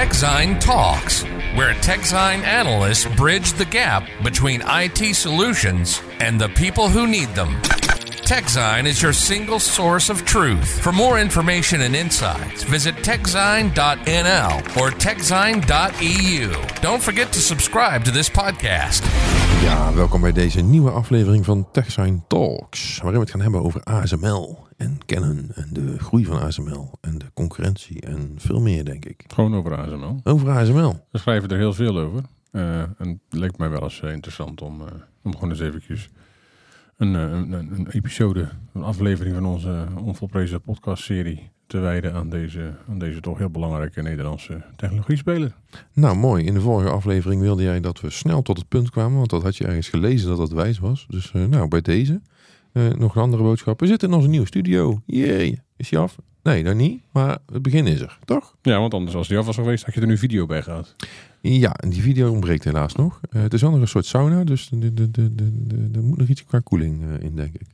[0.00, 7.06] TechZine Talks, where TechZine analysts bridge the gap between IT solutions and the people who
[7.06, 7.50] need them.
[8.24, 10.80] TechZine is your single source of truth.
[10.80, 16.80] For more information and insights, visit techzine.nl or techzine.eu.
[16.80, 19.49] Don't forget to subscribe to this podcast.
[19.60, 23.82] Ja, welkom bij deze nieuwe aflevering van TechSign Talks, waarin we het gaan hebben over
[23.82, 29.04] ASML en Canon en de groei van ASML en de concurrentie en veel meer, denk
[29.04, 29.24] ik.
[29.26, 30.20] Gewoon over ASML.
[30.24, 31.06] Over ASML.
[31.10, 32.22] We schrijven er heel veel over.
[32.52, 34.86] Uh, en het leek mij wel eens uh, interessant om, uh,
[35.22, 36.08] om gewoon eens eventjes
[36.96, 42.98] een, een, een, episode, een aflevering van onze onvolprezen podcastserie te wijden aan deze, aan
[42.98, 45.54] deze toch heel belangrijke Nederlandse technologie-speler.
[45.92, 46.44] Nou, mooi.
[46.44, 49.42] In de vorige aflevering wilde jij dat we snel tot het punt kwamen, want dat
[49.42, 51.06] had je ergens gelezen dat dat wijs was.
[51.08, 52.20] Dus uh, nou, bij deze
[52.72, 53.80] uh, nog een andere boodschap.
[53.80, 55.02] We zitten in onze nieuwe studio.
[55.06, 56.16] Jee, is die af?
[56.42, 57.02] Nee, dan niet.
[57.12, 58.56] Maar het begin is er, toch?
[58.62, 60.96] Ja, want anders als die af was geweest, had je er nu video bij gehad.
[61.40, 63.20] Ja, en die video ontbreekt helaas nog.
[63.30, 64.70] Uh, het is wel nog een soort sauna, dus
[65.92, 67.66] er moet nog iets qua koeling in, denk ik.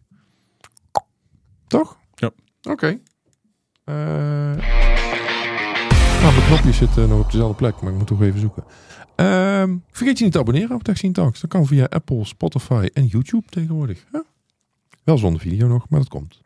[1.66, 1.98] Toch?
[2.14, 2.26] Ja.
[2.26, 2.70] Oké.
[2.70, 3.00] Okay.
[3.88, 3.94] Uh,
[6.22, 8.64] nou, mijn knopjes zitten nog op dezelfde plek, maar ik moet toch even zoeken.
[9.16, 11.40] Uh, vergeet je niet te abonneren op TechScene Talks.
[11.40, 14.04] Dat kan via Apple, Spotify en YouTube tegenwoordig.
[15.04, 16.42] Wel zonder video nog, maar dat komt.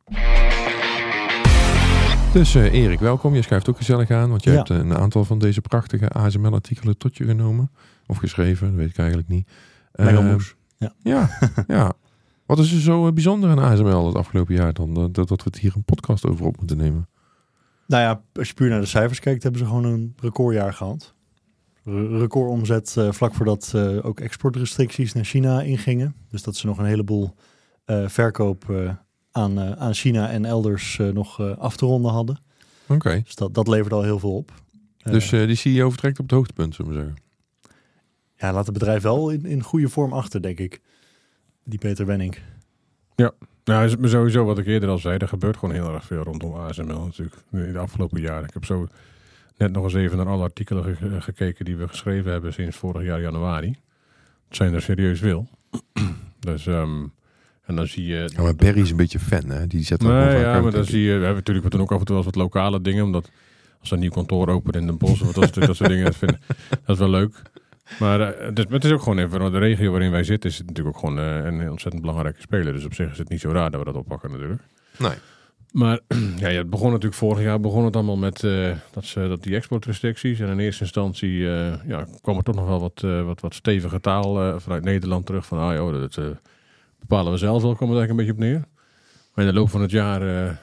[2.33, 3.35] Dus uh, Erik, welkom.
[3.35, 4.57] Je schuift ook gezellig aan, want je ja.
[4.57, 7.71] hebt een aantal van deze prachtige ASML-artikelen tot je genomen.
[8.07, 9.49] Of geschreven, dat weet ik eigenlijk niet.
[9.95, 10.37] Uh,
[10.79, 10.93] ja.
[11.03, 11.31] ja,
[11.77, 11.93] ja.
[12.47, 15.59] Wat is er zo bijzonder aan ASML het afgelopen jaar dan, dat, dat we het
[15.59, 17.09] hier een podcast over op moeten nemen?
[17.91, 21.15] Nou ja, als je puur naar de cijfers kijkt, hebben ze gewoon een recordjaar gehad.
[21.85, 26.15] Recordomzet uh, vlak voordat uh, ook exportrestricties naar China ingingen.
[26.29, 27.35] Dus dat ze nog een heleboel
[27.87, 28.95] uh, verkoop
[29.31, 32.41] aan, aan China en elders nog af te ronden hadden.
[32.83, 32.93] Oké.
[32.93, 33.23] Okay.
[33.23, 34.53] Dus dat, dat levert al heel veel op.
[35.03, 37.17] Dus die CEO vertrekt op het hoogtepunt, zullen we zeggen.
[38.37, 40.81] Ja, laat het bedrijf wel in, in goede vorm achter, denk ik.
[41.65, 42.39] Die Peter Wenning.
[43.17, 43.33] Ja,
[43.65, 45.17] nou, is het sowieso wat ik eerder al zei.
[45.17, 48.45] Er gebeurt gewoon heel erg veel rondom ASML natuurlijk in de afgelopen jaren.
[48.45, 48.87] Ik heb zo
[49.57, 53.03] net nog eens even naar alle artikelen ge gekeken die we geschreven hebben sinds vorig
[53.03, 53.69] jaar januari.
[54.49, 55.49] Het zijn er serieus veel.
[56.39, 57.13] dus, um,
[57.63, 58.31] en dan zie je...
[58.35, 59.67] Ja, maar Barry is een beetje fan, hè?
[59.67, 61.07] Die zet nee, ja, maar dan zie je...
[61.07, 63.31] We hebben natuurlijk we doen ook af en toe wel wat lokale dingen, omdat
[63.81, 66.17] als er een nieuw kantoor opent in Den Bosch, wat dat, dat soort dingen, dat,
[66.17, 66.37] vind,
[66.69, 67.43] dat is wel leuk.
[67.99, 70.59] Maar uh, het, is, het is ook gewoon even, de regio waarin wij zitten is
[70.59, 72.73] het natuurlijk ook gewoon uh, een ontzettend belangrijke speler.
[72.73, 74.63] Dus op zich is het niet zo raar dat we dat oppakken natuurlijk.
[74.99, 75.15] Nee.
[75.73, 76.01] Maar
[76.37, 79.55] ja, het begon natuurlijk vorig jaar begon het allemaal met uh, dat, ze, dat die
[79.55, 80.41] exportrestricties.
[80.41, 83.55] En in eerste instantie uh, ja, kwam er toch nog wel wat, uh, wat, wat
[83.55, 85.47] stevige taal vanuit Nederland terug.
[85.47, 86.19] Van ah joh, dat
[86.99, 88.69] bepalen we zelf wel, kwam het eigenlijk een beetje op neer.
[89.35, 90.59] Maar in de loop van het jaar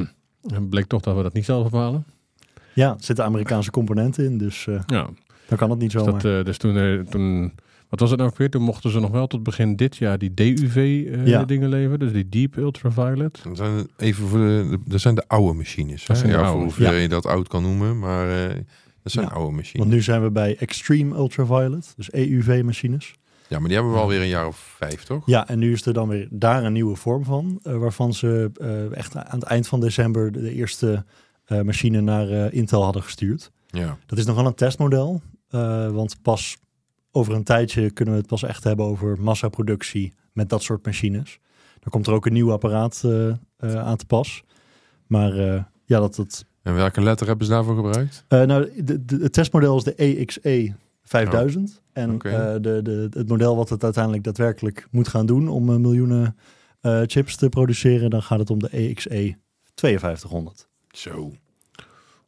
[0.70, 2.04] bleek toch dat we dat niet zelf bepalen.
[2.72, 5.08] Ja, er zitten Amerikaanse componenten in, dus ja.
[5.48, 6.12] Dan kan het niet zomaar.
[6.12, 7.52] Dus, dat, dus toen, toen
[7.88, 8.50] wat was het nou weer?
[8.50, 11.68] Toen mochten ze nog wel tot begin dit jaar die DUV-dingen uh, ja.
[11.68, 11.98] leveren.
[11.98, 13.40] Dus die Deep Ultraviolet.
[13.44, 16.06] Dat zijn even voor de, dat zijn de oude machines.
[16.06, 16.82] Dat zijn ja, de voor oude.
[16.82, 16.90] Ja.
[16.92, 17.98] je dat oud kan noemen.
[17.98, 18.54] Maar uh,
[19.02, 19.32] dat zijn Ja.
[19.32, 19.78] oude machines.
[19.78, 23.14] Want nu zijn we bij Extreme Ultraviolet, dus EUV-machines.
[23.48, 25.22] Ja, maar die hebben we alweer een jaar of vijf, toch?
[25.26, 27.60] Ja, en nu is er dan weer daar een nieuwe vorm van.
[27.62, 31.04] eh, waarvan ze eh, echt aan het eind van december de, de eerste
[31.44, 33.50] eh, machine naar eh, Intel hadden gestuurd.
[33.66, 33.98] Ja.
[34.06, 35.22] Dat is nog wel een testmodel.
[35.50, 36.56] Eh, want pas
[37.12, 41.38] over een tijdje kunnen we het pas echt hebben over massaproductie met dat soort machines.
[41.80, 43.36] Dan komt er ook een nieuw apparaat eh, eh,
[43.74, 44.42] aan te pas.
[45.06, 45.34] Maar
[45.84, 48.24] ja, dat, dat, En welke letter hebben ze daarvoor gebruikt?
[48.28, 50.74] nou, de, de, het testmodel is de EXE
[51.08, 51.82] 5000.
[51.92, 52.28] En Oké.
[52.28, 56.36] eh, de, de, het model wat het uiteindelijk daadwerkelijk moet gaan doen om miljoenen
[57.06, 59.36] chips te produceren, dan gaat het om de E EXE
[59.74, 60.68] 5200.
[60.90, 61.32] Zo.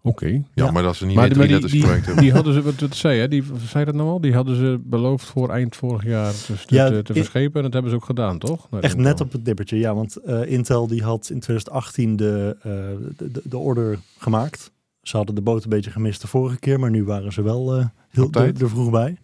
[0.03, 0.27] Oké.
[0.27, 0.71] Ja, Ja.
[0.71, 2.17] maar dat ze niet Maar, meer drie letters die, hebben.
[2.17, 4.21] die hadden ze, wat, wat zei je, die zei dat nou al?
[4.21, 7.57] Die hadden ze beloofd voor eind vorig jaar dus te, Ja, te, te verschepen.
[7.57, 8.71] En dat hebben ze ook gedaan, toch?
[8.71, 9.95] Nou, Echt net op het nippertje, ja.
[9.95, 12.71] Want eh, Intel die had in 2018 de, eh,
[13.17, 14.73] de, de, de order gemaakt.
[15.03, 17.77] Ze hadden de boot een beetje gemist de vorige keer, maar nu waren ze wel
[17.77, 18.57] eh, heel tijd.
[18.57, 19.17] er, er vroeg bij.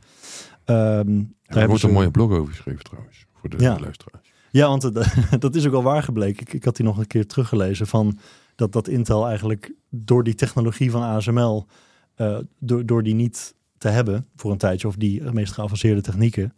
[0.65, 3.27] Ehm, daar Er wordt ze- een mooie blog over geschreven trouwens.
[3.41, 3.79] Voor de Ja.
[3.81, 4.33] luisteraars.
[4.50, 4.91] Ja, want
[5.39, 6.41] dat is ook al waar gebleken.
[6.47, 8.19] Ik, ik had die nog een keer teruggelezen van
[8.56, 11.67] dat, dat Intel eigenlijk door die technologie van ASML,
[12.14, 16.55] eh, door, door die niet te hebben voor een tijdje, of die meest geavanceerde technieken,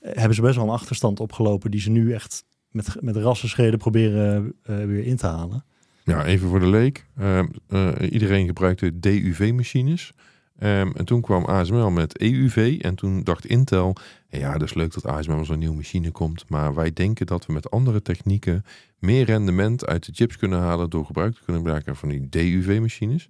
[0.00, 3.78] eh, hebben ze best wel een achterstand opgelopen die ze nu echt met, met rassenschreden
[3.78, 5.64] proberen eh, weer in te halen.
[6.04, 7.06] Ja, even voor de leek.
[7.16, 10.12] Ehm, eh, iedereen gebruikte DUV-machines.
[10.58, 12.78] Ehm, en toen kwam ASML met EUV.
[12.80, 13.96] En toen dacht Intel,
[14.28, 16.48] ja, dat is leuk dat ASML zo'n nieuwe machine komt.
[16.48, 18.64] Maar wij denken dat we met andere technieken
[19.04, 23.28] meer rendement uit de chips kunnen halen door gebruik te kunnen maken van die DUV-machines.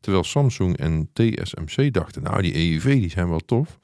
[0.00, 3.78] Terwijl Samsung en TSMC dachten, nou die EUV die zijn wel tof.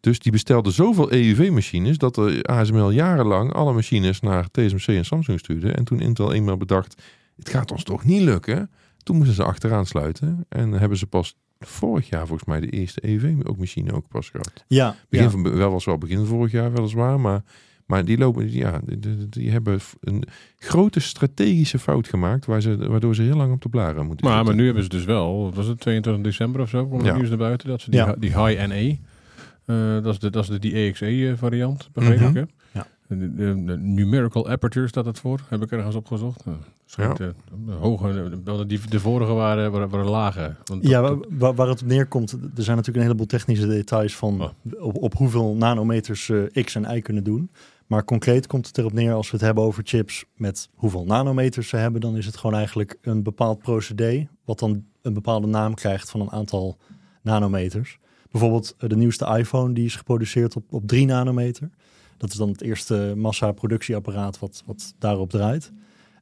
[0.00, 5.38] Dus die bestelden zoveel EUV-machines dat de ASML jarenlang alle machines naar TSMC en Samsung
[5.38, 5.72] stuurde.
[5.72, 7.02] En toen Intel eenmaal bedacht,
[7.36, 8.70] het gaat ons toch niet lukken.
[9.02, 13.00] Toen moesten ze achteraan sluiten en hebben ze pas vorig jaar volgens mij de eerste
[13.00, 14.64] EUV-machine ook pas gehad.
[14.66, 15.30] Ja, Begin ja.
[15.30, 17.42] van, wel was wel begin vorig jaar weliswaar, maar,
[17.86, 20.24] maar die lopen, ja, die, die, hebben een
[20.58, 24.34] grote strategische fout gemaakt, waar ze, waardoor ze heel lang op de blaren moeten Maar,
[24.34, 24.56] maar zitten.
[24.60, 27.14] nu hebben ze dus wel, was het 22 december of zo, kwam het Ja.
[27.14, 28.14] nieuws naar buiten, dat ze die, Ja.
[28.18, 32.28] die high NA, eh, dat is de, dat is de die EXE variant, begreep Mhm.
[32.28, 32.42] ik hè?
[32.78, 32.86] Ja.
[33.08, 36.44] De, de- de numerical aperture staat het voor, heb ik ergens opgezocht.
[36.48, 36.54] Uh,
[36.86, 37.26] schijnt, eh,
[37.66, 40.54] de hoge, die, de vorige waren, waren, waren lage.
[40.64, 44.16] Want dat- Ja, dat- waar, het op neerkomt, er zijn natuurlijk een heleboel technische details
[44.16, 44.50] van Oh.
[44.80, 47.50] op, op hoeveel nanometers eh, X en Y kunnen doen.
[47.86, 51.68] Maar concreet komt het erop neer als we het hebben over chips met hoeveel nanometers
[51.68, 55.74] ze hebben, dan is het gewoon eigenlijk een bepaald procedé, wat dan een bepaalde naam
[55.74, 56.76] krijgt van een aantal
[57.22, 57.98] nanometers.
[58.30, 61.70] Bijvoorbeeld eh, de nieuwste iPhone, die is geproduceerd op, op 3 nanometer.
[62.16, 65.72] Dat is dan het eerste massa-productieapparaat wat, wat daarop draait.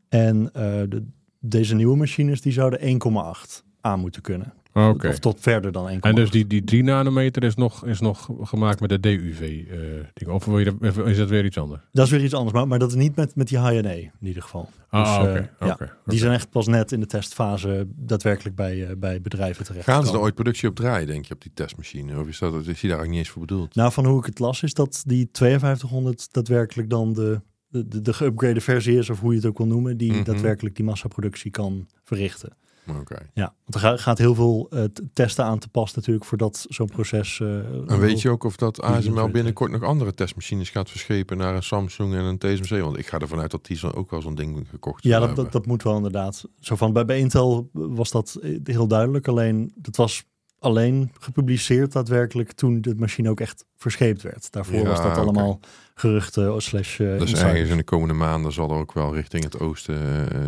[0.08, 1.06] En eh, de,
[1.38, 4.52] deze nieuwe machines, die zouden 1,8 aan moeten kunnen.
[4.75, 5.09] Oké.
[5.09, 5.99] Of tot verder dan 1,8.
[6.00, 10.29] En dus die, die 3 nanometer is nog, is nog gemaakt met de DUV-ding.
[10.29, 11.82] of wil je dat- is dat weer iets anders?
[11.93, 14.12] Dat is weer iets anders, maar, maar dat is niet met, met die HNE in
[14.26, 14.69] ieder geval.
[14.88, 15.50] Ah, Dus, oké.
[15.59, 15.79] eh, ja.
[16.06, 19.85] Die zijn echt pas net in de testfase daadwerkelijk bij, eh, bij bedrijven terecht.
[19.85, 22.21] Gaan ze er ooit productie op draaien, denk je, op die testmachine?
[22.21, 23.75] Of is, dat, is die daar eigenlijk niet eens voor bedoeld?
[23.75, 28.00] Nou, van hoe ik het las, is dat die 5200 daadwerkelijk dan de, de, de,
[28.03, 30.23] de geüpgrade versie is, of hoe je het ook wil noemen, die Mhm.
[30.25, 32.53] daadwerkelijk die massaproductie kan verrichten.
[33.01, 33.17] Oké.
[33.35, 36.87] Ja, want er ga- gaat heel veel eh, testen aan te pas natuurlijk voordat zo'n
[36.89, 37.41] proces...
[37.41, 37.49] eh,
[37.91, 41.63] En weet je ook of dat ASML binnenkort nog andere testmachines gaat verschepen naar een
[41.63, 42.81] Samsung en een TSMC?
[42.81, 45.53] Want ik ga ervan uit dat die zo ook wel zo'n ding gekocht Ja, dat,
[45.53, 46.45] dat, moet wel inderdaad.
[46.61, 49.29] Zo van, bij, bij Intel was dat eh, heel duidelijk.
[49.29, 50.25] Alleen, dat was
[50.59, 54.53] alleen gepubliceerd daadwerkelijk toen de machine ook echt verscheept werd.
[54.53, 55.61] Daarvoor Ja, was dat allemaal
[55.95, 59.61] geruchten slash uh, Dus ergens in de komende maanden zal er ook wel richting het
[59.61, 59.99] oosten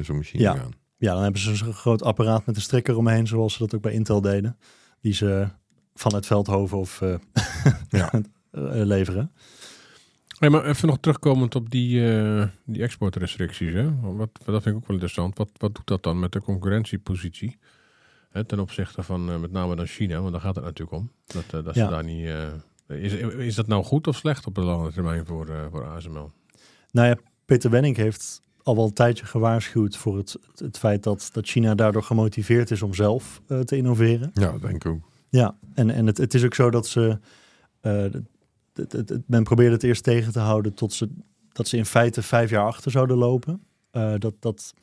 [0.04, 0.54] zo'n machine Ja.
[0.54, 0.70] gaan.
[0.98, 3.82] Ja, dan hebben ze zo'n groot apparaat met een strekker omheen, zoals ze dat ook
[3.82, 4.56] bij Intel deden.
[5.00, 5.48] Die ze
[5.94, 7.14] vanuit Veldhoven of eh,
[7.88, 8.12] Ja.
[8.12, 8.22] eh,
[8.84, 9.32] leveren.
[10.38, 13.72] Hey, maar even nog terugkomend op die, eh, die exportrestricties.
[13.72, 14.00] Hè?
[14.00, 15.38] Wat, dat vind ik ook wel interessant.
[15.38, 17.58] Wat, wat doet dat dan met de concurrentiepositie?
[18.30, 21.10] Hè, ten opzichte van met name dan China, want daar gaat het natuurlijk om.
[21.26, 21.84] Dat, dat Ja.
[21.84, 22.28] ze daar niet.
[22.88, 26.30] is, is dat nou goed of slecht op de lange termijn voor, voor ASML?
[26.90, 31.28] Nou ja, Peter Wenning heeft al wel een tijdje gewaarschuwd voor het, het feit dat,
[31.32, 34.30] dat China daardoor gemotiveerd is om zelf eh, te innoveren.
[34.34, 35.00] Ja, denk ik ook.
[35.28, 37.18] Ja, en, en het, het is ook zo dat ze.
[37.80, 38.14] eh, het,
[38.74, 41.08] het, het- het- men probeerde het eerst tegen te houden tot ze,
[41.52, 43.60] dat ze in feite vijf jaar achter zouden lopen.
[43.90, 44.74] Eh, dat, dat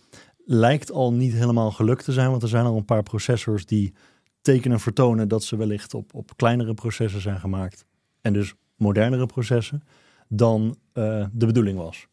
[0.46, 3.94] lijkt al niet helemaal gelukt te zijn, want er zijn al een paar processors die
[4.42, 7.86] tekenen vertonen dat ze wellicht op, op kleinere processen zijn gemaakt.
[8.22, 9.84] En dus modernere processen
[10.28, 12.08] dan eh, de bedoeling was.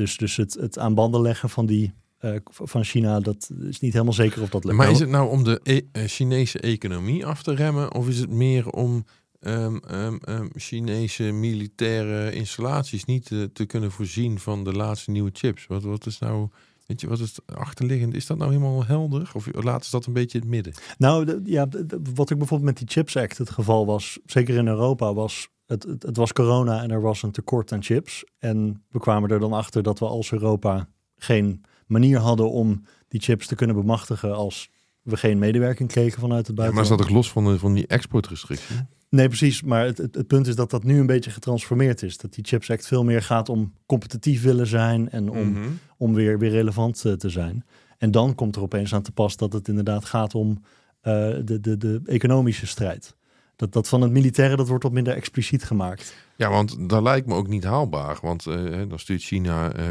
[0.00, 3.92] Dus, dus het, het aan banden leggen van die eh, van China, dat is niet
[3.92, 4.76] helemaal zeker of dat lukt.
[4.76, 7.94] Maar is het nou om de e- eh, Chinese economie af te remmen?
[7.94, 9.04] Of is het meer om
[9.40, 15.30] ehm, ehm, ehm, Chinese militaire installaties niet te, te kunnen voorzien van de laatste nieuwe
[15.32, 15.66] chips?
[15.66, 16.48] Wat, wat is nou,
[16.86, 18.14] weet je, wat is het achterliggend?
[18.14, 19.30] Is dat nou helemaal helder?
[19.34, 20.74] Of laten ze dat een beetje in het midden?
[20.98, 21.68] Nou, de- ja,
[22.14, 25.82] wat ik bijvoorbeeld met die Chips Act het geval was, zeker in Europa, was het,
[25.82, 28.24] het, het was corona en er was een tekort aan chips.
[28.38, 33.20] En we kwamen er dan achter dat we als Europa geen manier hadden om die
[33.20, 34.70] chips te kunnen bemachtigen als
[35.02, 36.98] we geen medewerking kregen vanuit het Ja, maar is buitenland.
[37.00, 38.76] dat toch los van, de, van die exportrestrictie?
[39.08, 39.62] Nee, precies.
[39.62, 42.16] Maar het, het, het punt is dat dat nu een beetje getransformeerd is.
[42.18, 45.68] Dat die Chips Act veel meer gaat om competitief willen zijn en om Mhm.
[45.96, 47.64] om weer, weer relevant eh, te zijn.
[47.98, 50.62] En dan komt er opeens aan te pas dat het inderdaad gaat om
[51.00, 51.12] eh,
[51.44, 53.16] de, de, de economische strijd.
[53.60, 56.14] Dat, dat van het militaire, dat wordt wat minder expliciet gemaakt.
[56.36, 58.18] Ja, want dat lijkt me ook niet haalbaar.
[58.22, 58.54] Want eh,
[58.88, 59.86] dan stuurt China eh,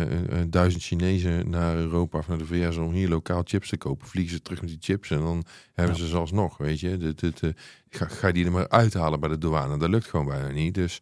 [0.48, 4.08] duizend Chinezen naar Europa of naar de VS om hier lokaal chips te kopen.
[4.08, 6.02] Vliegen ze terug met die chips en dan hebben Ja.
[6.02, 6.98] ze ze alsnog, weet je.
[6.98, 7.54] De,
[7.90, 9.78] ga, ga je die er maar uithalen bij de douane.
[9.78, 10.74] Dat lukt gewoon bijna niet.
[10.74, 11.02] Dus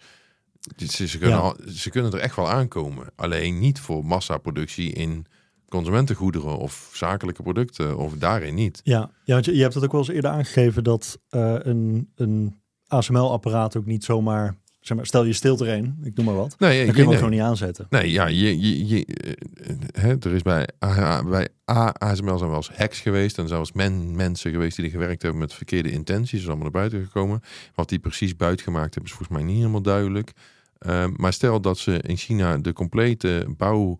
[0.75, 1.43] dit- ze, ze, kunnen Ja.
[1.43, 3.07] al- ze kunnen er echt wel aankomen.
[3.15, 5.25] Alleen niet voor massaproductie in
[5.69, 7.97] consumentengoederen of zakelijke producten.
[7.97, 8.79] Of daarin niet.
[8.83, 12.12] Ja, ja want je, je hebt het ook wel eens eerder aangegeven dat eh, een,
[12.15, 12.55] een
[12.88, 16.55] ASML-apparaat ook niet zomaar, zeg maar, stel je stilt er een, ik noem maar wat,
[16.59, 17.86] Nee, dan kun je hem gewoon niet aanzetten.
[17.89, 22.50] Nee, ja, je, je, je, eh, hè, er is bij, A- bij A- ASML zijn
[22.50, 23.38] wel eens hacks geweest.
[23.38, 26.39] En zijn wel eens men, mensen geweest die er gewerkt hebben met verkeerde intenties.
[26.39, 27.41] Is allemaal naar buiten gekomen.
[27.75, 30.31] Wat die precies buiten gemaakt hebben, is volgens mij niet helemaal duidelijk.
[30.77, 33.97] Ehm, maar stel dat ze in China de complete bouw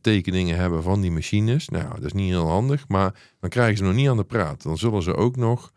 [0.00, 1.68] tekeningen hebben van die machines.
[1.68, 4.62] Nou, dat is niet heel handig, maar dan krijgen ze nog niet aan de praat.
[4.62, 5.72] Dan zullen ze ook nog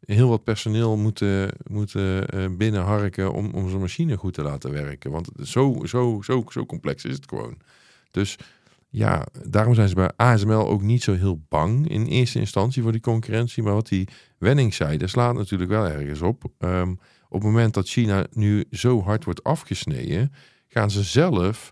[0.00, 5.10] heel wat personeel moeten, moeten eh, binnenharken om, om zo'n machine goed te laten werken.
[5.10, 7.56] Want zo, zo, zo, zo complex is het gewoon.
[8.10, 8.36] Dus
[8.88, 12.92] ja, daarom zijn ze bij ASML ook niet zo heel bang in eerste instantie voor
[12.92, 13.62] die concurrentie.
[13.62, 16.44] Maar wat die Wenning zei, daar slaat natuurlijk wel ergens op.
[16.58, 16.90] Ehm,
[17.28, 20.32] op het moment dat China nu zo hard wordt afgesneden,
[20.68, 21.70] gaan ze zelf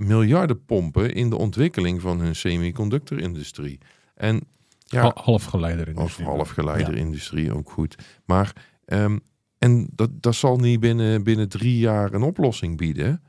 [0.00, 3.78] miljarden pompen in de ontwikkeling van hun semiconductorindustrie.
[4.14, 4.40] En
[4.84, 7.94] ja, Hal- Halfgeleider of halfgeleiderindustrie ook goed.
[8.24, 8.52] Maar
[8.84, 9.18] ehm,
[9.58, 13.22] en dat, dat zal niet binnen, binnen drie jaar een oplossing bieden.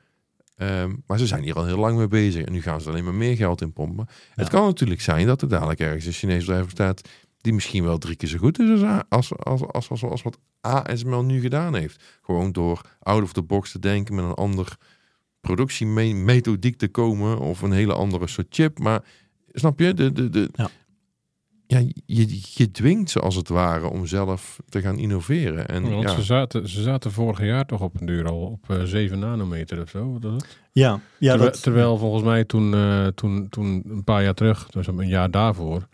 [0.56, 2.46] Ehm, maar ze zijn hier al heel lang mee bezig.
[2.46, 4.08] En nu gaan ze alleen maar meer geld in pompen.
[4.34, 7.10] Het kan natuurlijk zijn dat er dadelijk ergens een Chinees bedrijf staat...
[7.42, 11.24] die misschien wel drie keer zo goed is als, als, als, als, als wat ASML
[11.24, 12.20] nu gedaan heeft.
[12.22, 14.78] Gewoon door out of the box te denken met een ander
[15.42, 17.40] productiemethodiek te komen...
[17.40, 18.80] of een hele andere soort chip.
[18.80, 19.02] Maar
[19.52, 19.94] snap je?
[19.94, 20.70] De, de, de, Ja.
[21.68, 25.68] ja, je, je dwingt ze als het ware om zelf te gaan innoveren.
[25.68, 28.70] En Want ja, ze, zaten, ze zaten vorig jaar toch op een duur al op
[28.70, 30.20] eh 7 nanometer of zo.
[30.20, 30.60] was het?
[30.72, 34.70] Ja, ja terwijl, dat, terwijl volgens mij toen, eh, toen, toen een paar jaar terug,
[34.70, 35.88] dus een jaar daarvoor,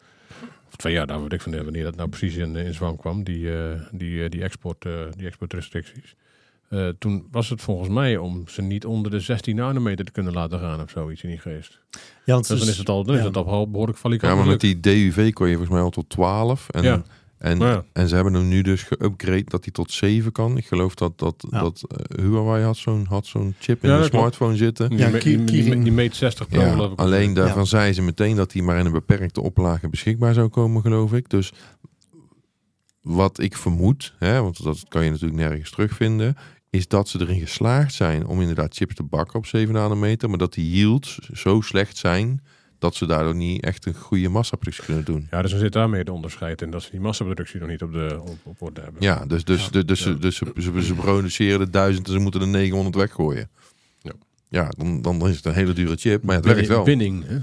[0.67, 3.23] of twee jaar daarvoor, weet ik van wanneer dat nou precies in, in zwang kwam,
[3.23, 6.15] die, eh, die, eh, die, export, eh, die exportrestricties.
[6.69, 10.33] Eh, toen was het volgens mij om ze niet onder de 16 nanometer te kunnen
[10.33, 11.79] laten gaan of zoiets in die geest.
[12.25, 13.27] ja, want Dus dan is het al, dan is ja.
[13.27, 14.37] het al behoorlijk ja, valikant.
[14.37, 16.69] maar met die DUV kon je volgens mij al tot 12.
[16.69, 17.03] En, Ja.
[17.37, 17.83] en, Nou ja.
[17.93, 20.57] en ze hebben hem nu dus geüpgrade dat hij tot 7 kan.
[20.57, 21.59] Ik geloof dat, dat, Ja.
[21.59, 24.15] dat eh, Huawei had zo'n had zo'n chip in Ja, de klopt.
[24.15, 24.97] smartphone zitten.
[24.97, 26.99] Ja, die, die, die Mate 60 Pro Ja, geloof ik.
[26.99, 27.33] alleen Ja.
[27.35, 31.13] daarvan zeiden ze meteen dat hij maar in een beperkte oplage beschikbaar zou komen, geloof
[31.13, 31.29] ik.
[31.29, 31.51] Dus
[33.01, 36.37] wat ik vermoed, hè, want dat kan je natuurlijk nergens terugvinden,
[36.69, 40.37] is dat ze erin geslaagd zijn om inderdaad chips te bakken op 7 nanometer, maar
[40.37, 42.41] dat die yields zo slecht zijn
[42.79, 45.27] dat ze daardoor niet echt een goede massaproductie kunnen doen.
[45.31, 47.91] Ja, dus er zit daarmee de onderscheid in dat ze die massaproductie nog niet op
[47.93, 49.01] de op, op orde hebben.
[49.01, 49.69] Ja, dus, dus, Ja.
[49.71, 50.05] dus, dus, Ja.
[50.05, 53.49] ze- dus ze, ze, ze produceren de 1000 en ze moeten er 900 weggooien.
[54.01, 54.11] Ja.
[54.49, 56.85] Ja, dan, dan is het een hele dure chip, maar het werkt wel.
[56.85, 57.25] Winning.
[57.27, 57.35] Hè?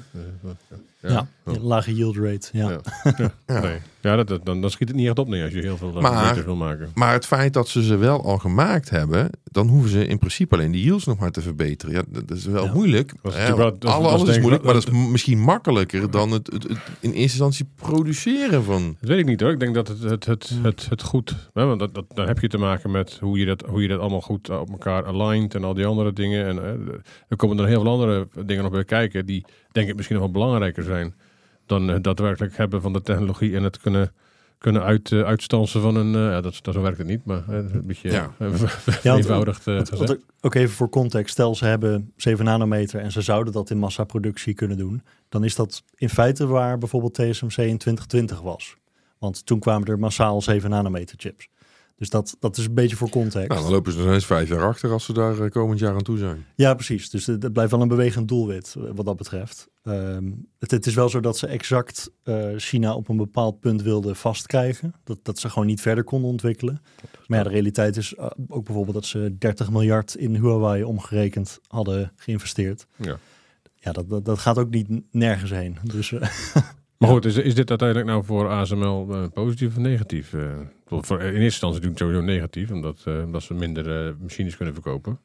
[1.00, 2.48] Eh, ja, lage yield rate.
[2.52, 2.68] Ja.
[3.18, 3.32] Ja.
[3.46, 3.60] Ja.
[3.60, 3.78] Nee.
[4.00, 5.92] ja dat, dat- dan, dan schiet het niet echt op nee, als je heel veel
[5.92, 6.90] Maar- maar, wil maken.
[6.94, 10.54] Maar het feit dat ze ze wel al gemaakt hebben, dan hoeven ze in principe
[10.54, 11.94] alleen de yields nog maar te verbeteren.
[11.94, 12.72] Ja, dat is wel Ja.
[12.72, 13.12] moeilijk.
[13.22, 14.86] Dat is Hè, natuurlijk wel- dat is- alle- dat is alles is moeilijk, maar dat
[14.86, 18.96] is misschien makkelijker dan het, het, het in eerste instantie produceren van.
[19.00, 19.50] Dat weet ik niet hoor.
[19.50, 21.34] Ik denk dat het, het, het, het, het goed...
[21.52, 23.88] Hè, want dat, dat, dan heb je te maken met hoe je, dat, hoe je
[23.88, 26.46] dat allemaal goed op elkaar aligned en al die andere dingen.
[26.46, 26.94] En eh,
[27.28, 30.24] er komen er heel veel andere dingen nog bij kijken die denk ik misschien nog
[30.24, 31.14] wel belangrijker zijn
[31.66, 34.12] dan het daadwerkelijk hebben van de technologie en het kunnen,
[34.58, 36.14] kunnen uit, eh, uitstansen van een...
[36.14, 38.32] eh, ja, dat, dat, zo werkt het niet, maar eh, een beetje Ja.
[39.16, 43.52] eenvoudig eh, want ook even voor context, stel ze hebben 7 nanometer en ze zouden
[43.52, 48.40] dat in massaproductie kunnen doen, dan is dat in feite waar bijvoorbeeld TSMC in 2020
[48.40, 48.76] was.
[49.18, 51.48] Want toen kwamen er massaal 7 nanometer chips.
[51.96, 53.48] Dus dat, dat is een beetje voor context.
[53.48, 55.94] Nou, dan lopen ze nog eens vijf jaar achter als ze daar eh, komend jaar
[55.94, 56.46] aan toe zijn.
[56.54, 57.10] Ja, precies.
[57.10, 59.68] Dus het het blijft wel een bewegend doelwit eh, wat dat betreft.
[59.82, 63.82] Ehm, het, het is wel zo dat ze exact eh, China op een bepaald punt
[63.82, 64.94] wilden vastkrijgen.
[65.04, 66.82] Dat, dat ze gewoon niet verder konden ontwikkelen.
[67.26, 72.12] Maar ja, de realiteit is ook bijvoorbeeld dat ze 30 miljard in Huawei omgerekend hadden
[72.16, 72.86] geïnvesteerd.
[72.96, 73.18] Ja.
[73.74, 75.78] Ja, dat, dat, dat gaat ook niet nergens heen.
[75.82, 76.12] Dus
[76.98, 80.32] Maar goed, is, is dit uiteindelijk nou voor ASML eh, positief of negatief?
[80.32, 85.20] Eh, voor, in eerste instantie natuurlijk sowieso negatief, omdat, omdat ze minder machines kunnen verkopen.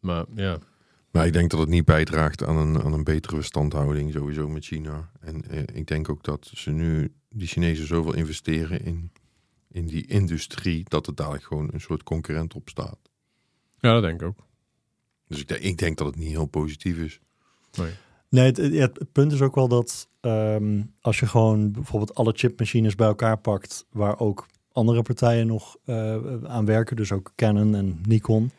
[0.00, 0.58] Maar ja,
[1.10, 4.64] Maar ik denk dat het niet bijdraagt aan een, aan een betere verstandhouding sowieso met
[4.64, 5.10] China.
[5.20, 5.42] En
[5.74, 9.12] ik denk ook dat ze nu, die Chinezen, zoveel investeren in,
[9.68, 12.98] in die industrie, dat het dadelijk gewoon een soort concurrent opstaat.
[13.78, 14.46] ja dat denk ik ook.
[15.26, 17.20] Dus ik, denk- ik denk dat het niet heel positief is.
[17.78, 17.92] Nee.
[18.32, 23.06] Nee, het, punt is ook wel dat ehm, als je gewoon bijvoorbeeld alle chipmachines bij
[23.06, 28.50] elkaar pakt, waar ook andere partijen nog eh, aan werken, dus ook Canon en Nikon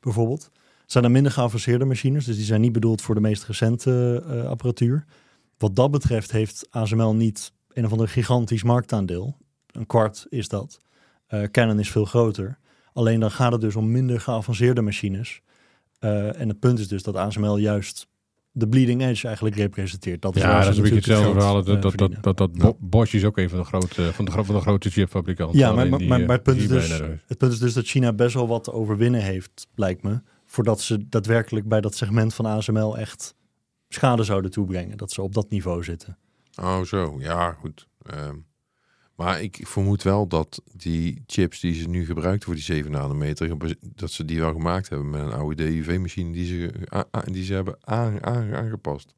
[0.00, 0.50] bijvoorbeeld,
[0.86, 4.48] zijn er minder geavanceerde machines, dus die zijn niet bedoeld voor de meest recente eh,
[4.48, 5.04] apparatuur.
[5.58, 9.36] Wat dat betreft heeft ASML niet een of ander gigantisch marktaandeel.
[9.66, 10.80] Een kwart is dat.
[11.26, 12.58] Eh, Canon is veel groter.
[12.92, 15.40] Alleen dan gaat het dus om minder geavanceerde machines.
[15.98, 18.08] En het punt is dus dat ASML juist
[18.52, 20.22] de bleeding edge eigenlijk representeert.
[20.22, 21.54] Dat is waar Ja, ze dat is een beetje hetzelfde het verhaal.
[21.64, 24.24] Dat, eh, dat, dat, dat, dat Bo- Bosch is ook een van de grote, van
[24.24, 25.58] de, gro- van de grote chipfabrikanten.
[25.58, 26.88] Ja, maar, maar, die, maar, eh, maar het, punt is dus,
[27.26, 30.20] het punt is dus dat China best wel wat te overwinnen heeft, lijkt me.
[30.46, 33.34] Voordat ze daadwerkelijk bij dat segment van ASML echt
[33.88, 34.96] schade zouden toebrengen.
[34.96, 36.18] Dat ze op dat niveau zitten.
[36.60, 37.16] Oh, zo.
[37.18, 37.88] Ja, goed.
[38.02, 38.34] Ehm,
[39.24, 43.56] maar ik vermoed wel dat die chips die ze nu gebruiken voor die 7 nanometer,
[43.94, 46.72] dat ze die wel gemaakt hebben met een oude DUV-machine die ze,
[47.32, 49.14] die ze hebben aan- aan- aangepast.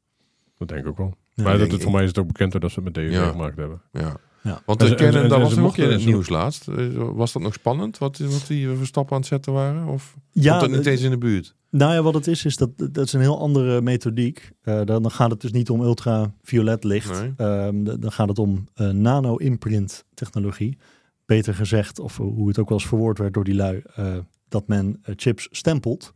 [0.57, 1.13] Dat denk ik ook wel.
[1.33, 3.13] Ja, maar dat, het, voor mij is het ook bekend dat ze het met DUV
[3.13, 3.29] Ja.
[3.29, 3.81] gemaakt hebben.
[3.91, 4.17] Ja.
[4.43, 4.61] Ja.
[4.65, 6.29] Want de ze- Canon, en- en dat ze was nog ook in het ze- nieuws
[6.29, 6.67] laatst.
[6.67, 9.87] Eh, Was dat nog spannend, wat, wat die voor stappen aan het zetten waren?
[9.87, 11.55] Of Ja, komt dat niet het- eens in de buurt?
[11.69, 14.51] Nou ja, wat het is, is dat dat is een heel andere methodiek.
[14.61, 17.21] Eh, dan, dan gaat het dus niet om ultraviolet licht.
[17.21, 17.33] Nee.
[17.37, 20.77] Ehm, dan gaat het om eh, nano-imprint technologie.
[21.25, 24.15] Beter gezegd, of hoe het ook wel eens verwoord werd door die lui, eh,
[24.47, 26.13] dat men eh, chips stempelt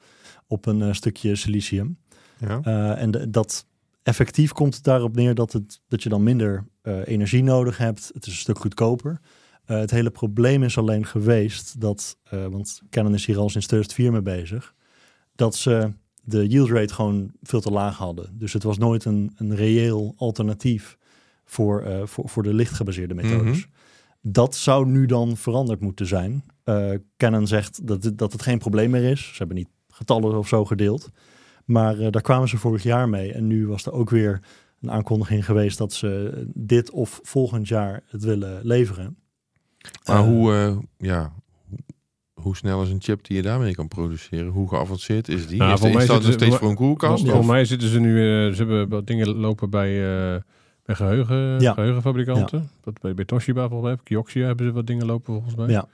[0.47, 1.97] op een eh, stukje silicium.
[2.39, 2.59] Ja.
[2.63, 3.65] Eh, en de- dat
[4.07, 8.11] effectief komt het daarop neer dat, het, dat je dan minder eh, energie nodig hebt.
[8.13, 9.19] Het is een stuk goedkoper.
[9.65, 13.67] Eh, het hele probleem is alleen geweest dat, eh, want Canon is hier al sinds
[13.67, 14.73] 2004 mee bezig,
[15.35, 15.91] dat ze
[16.23, 18.37] de yield rate gewoon veel te laag hadden.
[18.37, 20.97] Dus het was nooit een, een reëel alternatief
[21.45, 23.57] voor, voor, voor de lichtgebaseerde methodes.
[23.57, 23.67] Mhm.
[24.21, 26.43] Dat zou nu dan veranderd moeten zijn.
[27.17, 29.25] Canon zegt dat, dat het geen probleem meer is.
[29.27, 31.11] Ze hebben niet getallen of zo gedeeld.
[31.67, 33.33] Maar eh, daar kwamen ze vorig jaar mee.
[33.33, 34.39] En nu was er ook weer
[34.81, 39.17] een aankondiging geweest dat ze dit of volgend jaar het willen leveren.
[40.05, 41.33] Maar Eh, hoe, eh, ja,
[42.33, 44.47] hoe- snel is een chip die je daarmee kan produceren?
[44.51, 45.57] Hoe geavanceerd is die?
[45.57, 47.19] Nou, is, voor is mij dat nog ze- steeds voor een koelkast?
[47.21, 49.89] Volgens of- mij zitten ze nu, eh, ze hebben wat dingen lopen bij,
[50.35, 50.41] eh,
[50.83, 51.73] bij geheugen, Ja.
[51.73, 52.69] geheugenfabrikanten.
[52.81, 55.67] Dat bij, bij Toshiba volgens mij, Kioxia hebben ze wat dingen lopen volgens mij.
[55.69, 55.87] Ja.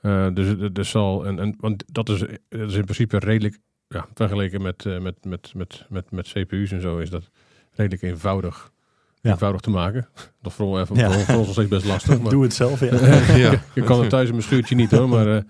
[0.00, 2.18] Eh, dus het- er zal, en, en, want dat is,
[2.48, 3.58] dat is in principe redelijk,
[3.94, 7.30] ja, vergeleken met, eh, met, met, met, met, met CPU's en zo, is dat
[7.72, 8.72] redelijk eenvoudig,
[9.20, 9.30] Ja.
[9.30, 10.08] eenvoudig te maken.
[10.42, 11.10] Dat voor, voor, Ja.
[11.10, 12.18] voor, voor ons nog steeds best lastig.
[12.20, 12.94] Maar, Doe het zelf, ja.
[13.36, 13.62] Ja.
[13.74, 15.42] je kan het thuis in mijn schuurtje niet hoor, maar, eh,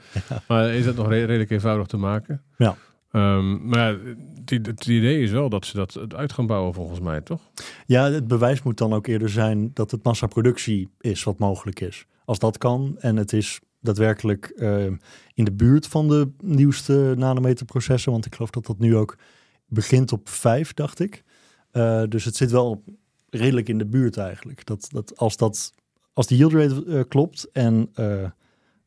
[0.49, 2.43] maar is dat nog re- redelijk eenvoudig te maken?
[2.57, 2.77] Ja.
[3.13, 3.97] Ehm, maar
[4.35, 7.21] het, i- het idee is wel dat ze dat het uit gaan bouwen volgens mij,
[7.21, 7.41] toch?
[7.87, 12.07] Ja, het bewijs moet dan ook eerder zijn dat het massaproductie is wat mogelijk is.
[12.25, 14.85] Als dat kan en het is daadwerkelijk eh,
[15.35, 19.17] in de buurt van de nieuwste nanometerprocessen, want ik geloof dat dat nu ook
[19.71, 21.25] begint op 5, dacht ik.
[21.71, 22.85] Eh, dus het zit wel
[23.29, 24.67] redelijk in de buurt eigenlijk.
[24.67, 25.73] Dat, dat als, dat,
[26.13, 28.31] als die yield rate eh, klopt en eh,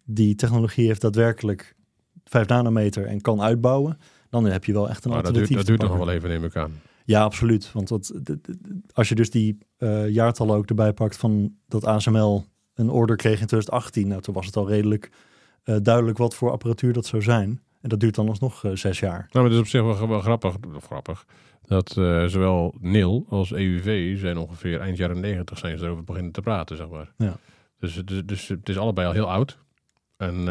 [0.04, 1.76] die technologie heeft daadwerkelijk
[2.24, 3.98] 5 nanometer en kan uitbouwen,
[4.30, 5.68] dan heb je wel echt een Maar dat duurt, alternatief.
[5.68, 6.72] dat duurt nog wel even, neem ik aan.
[7.06, 7.72] Ja, absoluut.
[7.72, 7.92] Want
[8.94, 9.58] als je dus die
[10.08, 14.46] jaartallen ook erbij pakt van dat ASML een order kreeg in 2018, nou, toen was
[14.46, 15.12] het al redelijk
[15.64, 17.62] eh, duidelijk wat voor apparatuur dat zou zijn.
[17.82, 19.18] En dat duurt dan alsnog eh, zes jaar.
[19.18, 21.26] Nou, maar het is op zich wel, wel grappig, grappig
[21.66, 26.32] dat eh, zowel NIL als EUV zijn ongeveer eind jaren 90 zijn ze erover beginnen
[26.32, 27.14] te praten, zeg maar.
[27.18, 27.36] Ja.
[27.80, 29.58] Dus, het is- dus het is allebei al heel oud.
[30.18, 30.46] En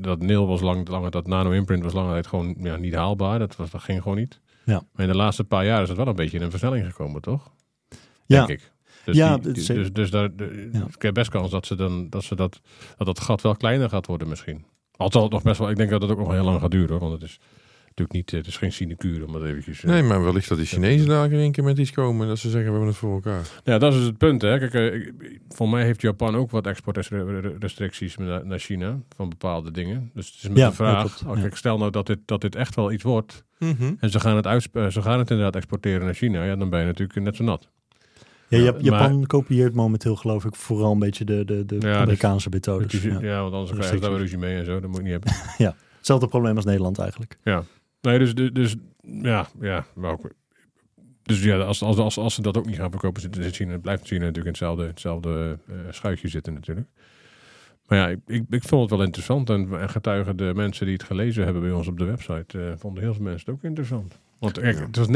[0.00, 3.38] dat NIL was lang, langer, dat nano-imprint was lange tijd gewoon ja, niet haalbaar.
[3.38, 4.40] Dat, was, dat ging gewoon niet.
[4.64, 4.82] Ja.
[4.92, 7.20] Maar in de laatste paar jaar is het wel een beetje in een versnelling gekomen,
[7.20, 7.50] toch?
[8.26, 8.72] Ja, Denk ik.
[9.12, 10.86] Dus, Ja, die- die- dus, dus daar, de, Ja.
[10.94, 12.60] ik heb best kans dat, ze dan, dat, ze dat,
[12.96, 14.64] dat dat gat wel kleiner gaat worden misschien.
[14.96, 16.70] Al zal het nog best wel, ik denk dat het ook nog heel lang gaat
[16.70, 17.38] duren, hoor, want het is
[17.84, 19.84] natuurlijk niet, eh, het is geen sinecure om dat eventjes...
[19.84, 22.28] eh, Nee, maar wellicht dat de Chinezen daar in één keer met iets komen en
[22.28, 23.46] dat ze zeggen we hebben het voor elkaar.
[23.64, 24.42] Ja, dat is het punt.
[24.42, 24.58] Hè.
[24.68, 25.12] Kijk, eh,
[25.48, 30.10] voor mij heeft Japan ook wat exportrestricties naar, China van bepaalde dingen.
[30.14, 31.42] Dus het is met Ja, de vraag, klopt, ja.
[31.42, 33.44] kijk, stel nou dat dit, dat dit echt wel iets wordt
[33.98, 36.86] en ze gaan, het ze gaan het inderdaad exporteren naar China, ja, dan ben je
[36.86, 37.68] natuurlijk net zo nat.
[38.48, 41.94] Ja, Jap- maar- Japan kopieert momenteel geloof ik vooral een beetje de, de, de dus-
[41.94, 42.92] Amerikaanse methodes.
[42.92, 43.20] Dus, ja.
[43.20, 43.40] Ja.
[43.42, 45.32] want anders krijg je daar weer ruzie mee en zo, dat moet je niet hebben.
[45.96, 47.38] Hetzelfde probleem als Nederland eigenlijk.
[48.00, 50.30] Nee, dus, dus, dus ja, ja, maar ook,
[51.22, 53.78] dus ja, als, als, als, als ze dat ook niet gaan verkopen, zit, zit China,
[53.78, 56.88] blijft China natuurlijk in hetzelfde, hetzelfde eh, schuitje zitten natuurlijk.
[57.86, 60.94] Maar ja, ik, ik, ik vond het wel interessant en, en getuigen de mensen die
[60.94, 63.64] het gelezen hebben bij ons op de website, eh, vonden heel veel mensen het ook
[63.64, 64.20] interessant.
[64.38, 65.10] Want het was 90%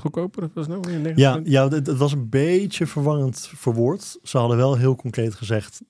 [0.00, 1.14] goedkoper, dat was nou weer 90%?
[1.14, 4.18] Ja, ja het, het was een beetje verwarrend verwoord.
[4.22, 5.84] Ze hadden wel heel concreet gezegd 90%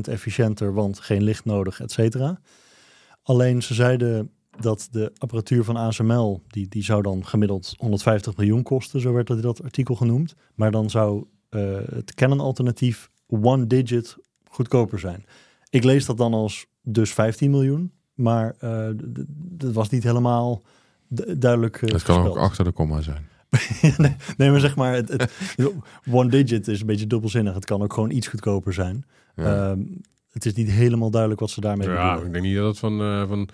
[0.00, 2.40] efficiënter, want geen licht nodig, et cetera.
[3.22, 8.62] Alleen ze zeiden dat de apparatuur van ASML, die, die zou dan gemiddeld 150 miljoen
[8.62, 10.34] kosten, zo werd dat in dat artikel genoemd.
[10.54, 15.24] Maar dan zou eh, het Canon alternatief one digit goedkoper zijn.
[15.70, 18.88] Ik lees dat dan als dus 15 miljoen, maar eh,
[19.32, 20.62] dat was niet helemaal
[21.38, 23.28] duidelijk eh, Het kan ook achter de komma zijn.
[24.36, 25.32] nee, maar zeg maar, het, het,
[26.10, 27.54] one digit is een beetje dubbelzinnig.
[27.54, 29.04] Het kan ook gewoon iets goedkoper zijn.
[29.36, 29.70] Ja.
[29.70, 29.80] Ehm,
[30.30, 32.26] het is niet helemaal duidelijk wat ze daarmee Ja, bedoelen.
[32.26, 33.48] ik denk niet dat het van, eh van,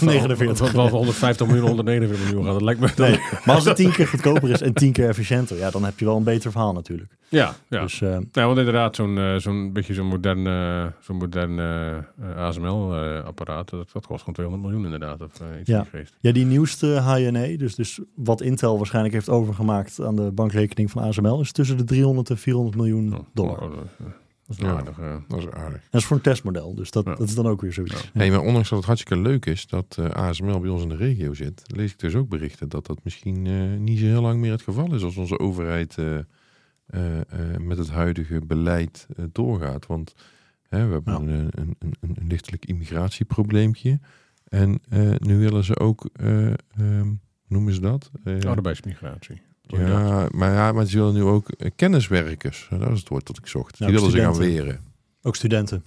[0.00, 0.58] 49.
[0.70, 2.52] van, van 150 miljoen 149 miljoen gaat.
[2.52, 5.56] Dat lijkt me Nee, maar als het tien keer goedkoper is en tien keer efficiënter,
[5.56, 7.16] ja, dan heb je wel een beter verhaal natuurlijk.
[7.28, 7.80] Ja, ja.
[7.80, 10.44] Dus eh, Ja, want inderdaad, zo'n eh, zo'n beetje zo'n modern,
[11.00, 11.58] zo'n modern
[12.36, 15.20] ASML-apparaat, dat, dat kost gewoon 200 miljoen inderdaad.
[15.22, 15.86] Of iets Ja.
[16.20, 21.02] ja, die nieuwste HNE, dus, dus wat Intel waarschijnlijk heeft overgemaakt aan de bankrekening van
[21.02, 23.62] ASML, is tussen de 300 en 400 miljoen Oh, dollar.
[23.62, 24.06] oh, oh,
[24.46, 24.72] Dat is Ja.
[24.76, 24.98] aardig.
[24.98, 25.16] eh.
[25.28, 25.82] Dat is aardig.
[25.90, 27.14] Dat is voor een testmodel, dus dat, Ja.
[27.14, 28.02] dat is dan ook weer zoiets.
[28.02, 28.08] Ja.
[28.12, 30.96] Hey, maar ondanks dat het hartstikke leuk is dat eh, ASML bij ons in de
[30.96, 34.40] regio zit, lees ik dus ook berichten dat dat misschien eh, niet zo heel lang
[34.40, 36.18] meer het geval is als onze overheid eh,
[36.86, 39.86] eh, eh, met het huidige beleid eh, doorgaat.
[39.86, 40.14] Want
[40.68, 41.32] hè, we hebben Ja.
[41.34, 44.00] een, een, een, lichtelijk immigratieprobleempje.
[44.48, 47.12] En eh, nu willen ze ook, eh, ehm,
[47.48, 48.10] noemen ze dat?
[48.24, 49.42] Eh, Arbeidsmigratie.
[49.66, 52.66] Ja, maar ja, maar ze willen nu ook eh, kenniswerkers.
[52.70, 53.78] Dat is het woord dat ik zocht.
[53.78, 54.64] Ja, Die willen ze gaan studenten.
[54.64, 54.84] weren.
[55.22, 55.84] Ook studenten.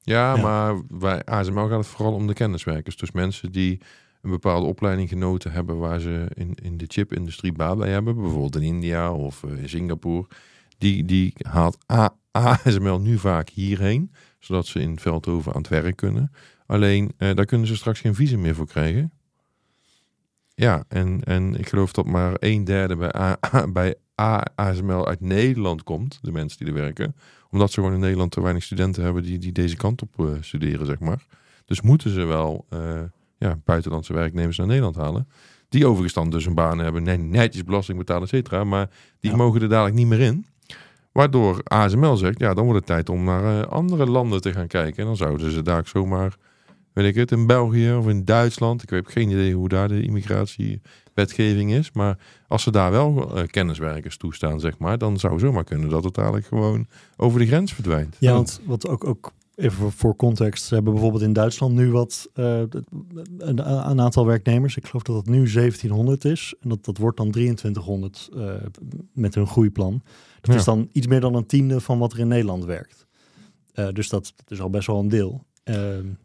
[0.00, 0.42] Ja, Ja.
[0.42, 2.96] maar bij ASML gaat het vooral om de kenniswerkers.
[2.96, 3.80] Dus mensen die
[4.22, 8.14] een bepaalde opleiding genoten hebben waar ze in, in de chipindustrie baat bij hebben.
[8.14, 10.26] Bijvoorbeeld in India of eh, in Singapore.
[10.78, 14.12] Die, die haalt A- ASML nu vaak hierheen.
[14.38, 16.32] Zodat ze in Veldhoven aan het werk kunnen.
[16.66, 19.12] Alleen eh, daar kunnen ze straks geen visum meer voor krijgen.
[20.60, 23.38] Ja, en, en ik geloof dat maar een derde bij, A,
[23.72, 23.94] bij
[24.54, 26.18] ASML uit Nederland komt.
[26.22, 27.14] De mensen die er werken
[27.50, 30.26] omdat ze gewoon in Nederland te weinig studenten hebben die, die deze kant op eh,
[30.40, 31.26] studeren, zeg maar.
[31.64, 33.00] Dus moeten ze wel eh,
[33.38, 35.28] ja, buitenlandse werknemers naar Nederland halen.
[35.68, 38.64] Die overigens dan dus een baan hebben, net- netjes belasting betalen, et cetera.
[38.64, 38.88] Maar
[39.20, 39.36] die Ja.
[39.36, 40.46] mogen er dadelijk niet meer in.
[41.12, 44.66] Waardoor ASML zegt, ja, dan wordt het tijd om naar eh, andere landen te gaan
[44.66, 44.98] kijken.
[44.98, 46.36] En dan zouden ze daar zomaar,
[46.92, 48.82] weet ik het, in België of in Duitsland.
[48.82, 51.92] Ik heb geen idee hoe daar de immigratiewetgeving is.
[51.92, 56.04] Maar als ze daar wel eh, kenniswerkers toestaan, zeg maar, dan zou zomaar kunnen dat
[56.04, 58.16] het dadelijk gewoon over de grens verdwijnt.
[58.18, 62.28] Ja, want wat ook, ook even voor- context, ze hebben bijvoorbeeld in Duitsland nu wat
[62.34, 62.58] eh,
[63.38, 64.76] een, een aantal werknemers.
[64.76, 68.52] Ik geloof dat het nu 1700 is en dat, dat wordt dan 2300 eh,
[69.12, 70.02] met hun groeiplan.
[70.40, 70.58] Dat Ja.
[70.58, 73.08] is dan iets meer dan een tiende van wat er in Nederland werkt.
[73.92, 75.44] Dus dat, dat is al best wel een deel.
[75.62, 75.74] Eh,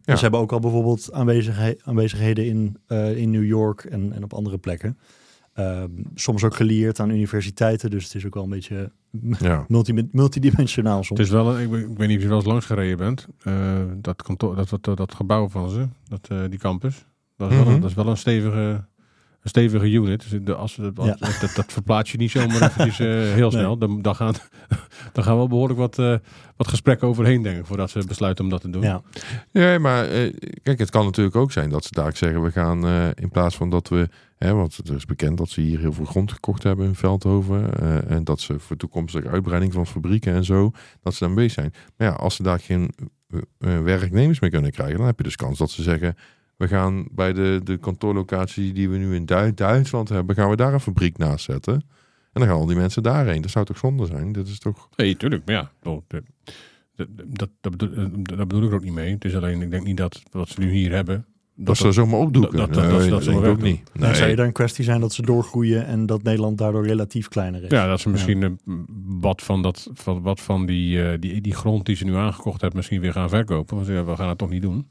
[0.06, 4.34] Ze hebben ook al bijvoorbeeld aanwezighe- aanwezigheden in, eh, in New York en, en op
[4.34, 4.98] andere plekken.
[5.54, 5.84] Eh,
[6.16, 8.92] soms ook gelieerd aan universiteiten, dus het is ook wel een beetje
[9.40, 9.66] Ja.
[9.68, 11.20] multi, multidimensionaal soms.
[11.20, 13.28] Het is wel, ik, weet- ik weet niet of je wel eens langs gereden bent.
[13.44, 17.06] eh, dat, kantoor, dat, dat, dat gebouw van ze, dat, eh, die campus.
[17.38, 17.74] Dat is, wel Mhm.
[17.76, 18.86] een, dat is wel een stevige,
[19.46, 20.30] een stevige unit.
[20.30, 21.16] Dus de, als, dat, Ja.
[21.40, 23.08] dat, dat verplaats je niet zomaar eventjes eh,
[23.40, 23.78] heel snel.
[23.78, 24.34] Dan, dan, gaan,
[25.14, 26.16] dan gaan wel behoorlijk wat, eh,
[26.56, 28.82] wat gesprekken overheen, denk ik, voordat ze besluiten om dat te doen.
[28.82, 29.02] ja.
[29.52, 32.86] Ja, maar eh, kijk, het kan natuurlijk ook zijn dat ze daar zeggen, we gaan
[32.86, 35.94] eh, in plaats van dat we, hè, want het is bekend dat ze hier heel
[35.94, 40.34] veel grond gekocht hebben in Veldhoven eh, en dat ze voor toekomstige uitbreiding van fabrieken
[40.34, 41.74] en zo, dat ze dan bezig zijn.
[41.98, 42.92] Maar ja, als ze daar geen
[43.58, 46.16] werknemers meer kunnen krijgen, dan heb je dus kans dat ze zeggen,
[46.58, 50.56] we gaan bij de, de kantoorlocatie die we nu in Du- Duitsland hebben, gaan we
[50.56, 51.74] daar een fabriek naast zetten.
[51.74, 53.42] En dan gaan al die mensen daarheen.
[53.42, 54.32] Dat zou toch zonde zijn?
[54.32, 54.90] Dat is toch...
[54.96, 55.46] Nee, tuurlijk.
[55.46, 59.12] Maar ja, dat, dat, dat, dat, bedoel, eh, dat bedoel ik er ook niet mee.
[59.14, 61.26] Het is alleen, ik denk niet dat wat ze nu hier hebben...
[61.58, 62.58] Dat, ze dat zomaar opdoeken.
[62.58, 63.82] dat- dat- dat- Nee, dat ze ook niet.
[63.94, 64.36] Dan zou je Nee.
[64.36, 67.70] er een kwestie zijn dat ze doorgroeien en dat Nederland daardoor relatief kleiner is.
[67.72, 68.50] Ja, dat ze misschien eh,
[69.20, 72.60] wat van, dat, van, wat van die, eh, die, die grond die ze nu aangekocht
[72.62, 73.76] hebben misschien weer gaan verkopen.
[73.76, 74.88] Want ja, we gaan het toch niet doen.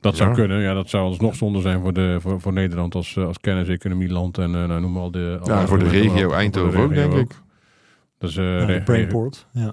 [0.00, 0.34] Dat zou Ja.
[0.34, 0.60] kunnen.
[0.60, 4.38] Ja, dat zou alsnog zonde zijn voor, de, voor, voor Nederland als, eh, als kenniseconomieland.
[4.38, 5.40] En eh, nou, noem maar al de...
[5.44, 6.30] Ja, voor de regio.
[6.32, 7.32] Eindhoven ook, de denk ik.
[8.18, 9.46] Dus eh, Ja, de regio, Brainport.
[9.52, 9.72] Ja.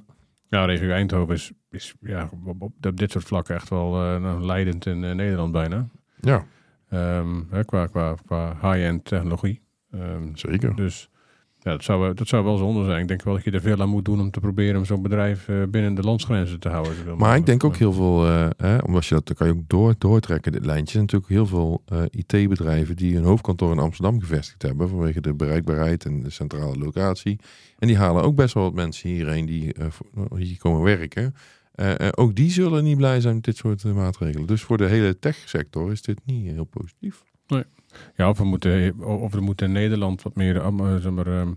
[0.49, 4.21] ja, regio Eindhoven is, is ja, op, op, op dit soort vlakken echt wel eh,
[4.21, 5.87] nou, leidend in Nederland bijna.
[6.21, 6.45] Ja,
[6.89, 9.61] Ehm, hè, qua, qua, qua high-end technologie.
[9.91, 10.75] Ehm, zeker.
[10.75, 11.09] dus
[11.67, 13.01] ja, dat, zou, dat zou wel zonde zijn.
[13.01, 15.01] Ik denk wel dat je er veel aan moet doen om te proberen om zo'n
[15.01, 16.95] bedrijf eh, binnen de landsgrenzen te houden.
[16.95, 19.53] zoveel Maar ik denk ook heel veel, eh, hè, omdat je dat, dan kan je
[19.53, 20.85] ook door, doortrekken, dit lijntje.
[20.85, 24.89] Er zijn natuurlijk heel veel eh, IT-bedrijven die hun hoofdkantoor in Amsterdam gevestigd hebben.
[24.89, 27.39] Vanwege de bereikbaarheid en de centrale locatie.
[27.79, 31.35] En die halen ook best wel wat mensen hierheen die voor- hier komen werken.
[32.11, 34.47] Ook die zullen niet blij zijn met dit soort maatregelen.
[34.47, 37.23] Dus voor de hele techsector is dit niet heel positief.
[38.15, 41.51] Ja, of, we moeten, of er moet in Nederland wat meer eh, zeg maar, ehm,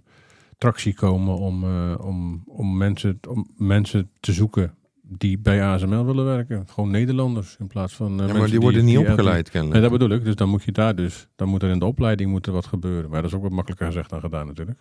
[0.58, 6.24] tractie komen om, eh, om, om, mensen, om mensen te zoeken die bij ASML willen
[6.24, 6.64] werken.
[6.68, 8.06] Gewoon Nederlanders in plaats van.
[8.12, 9.80] eh, ja, maar mensen die worden niet die- opgeleid Nee, kennelijk.
[9.82, 10.24] dat bedoel ik.
[10.24, 12.66] Dus dan moet je daar dus, dan moet er in de opleiding moet er wat
[12.66, 13.10] gebeuren.
[13.10, 14.78] Maar dat is ook wat makkelijker gezegd dan gedaan natuurlijk.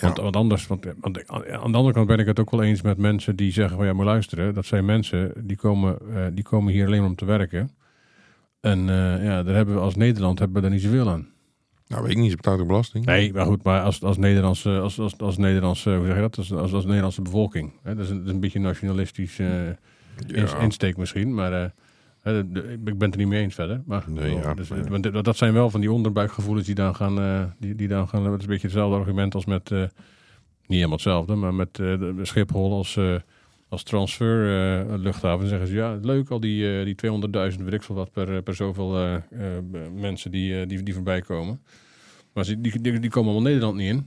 [0.00, 2.82] Want, want anders, want, want aan de andere kant ben ik het ook wel eens
[2.82, 6.44] met mensen die zeggen van ja, maar luisteren, dat zijn mensen die komen, eh, die
[6.44, 7.70] komen hier alleen om te werken.
[8.60, 11.28] En eh, ja, daar hebben we als Nederland hebben we daar niet zoveel aan.
[11.86, 13.04] Nou, weet ik niet, ze betaalt ook belasting.
[13.04, 16.36] Nee, maar goed, maar als, als Nederlandse, als, als, als Nederlandse, hoe zeg je dat?
[16.38, 17.72] Als, als, als Nederlandse bevolking.
[17.82, 17.94] Hè?
[17.94, 19.48] Dat, is een, dat is een beetje een nationalistisch eh,
[20.26, 20.58] Ja.
[20.58, 21.68] insteek misschien, maar eh,
[22.20, 23.82] hè, de- de- ik ben het er niet mee eens verder.
[23.86, 24.68] Maar, Nee, ja, dus,
[25.00, 28.24] dat, dat zijn wel van die onderbuikgevoelens die dan gaan, eh, die, die dan gaan,
[28.24, 29.88] dat is een beetje hetzelfde argument als met, niet
[30.66, 31.80] helemaal hetzelfde, maar met
[32.22, 32.98] Schiphol als,
[33.70, 34.38] als transfer
[34.92, 38.42] eh, zeggen ze, ja, leuk al die, eh, die 200.000, weet ik veel wat, per,
[38.42, 39.22] per zoveel eh, eh,
[39.94, 41.60] mensen die, eh, die, die voorbij komen.
[42.32, 44.06] Maar ze, die, die, die komen allemaal Nederland niet in.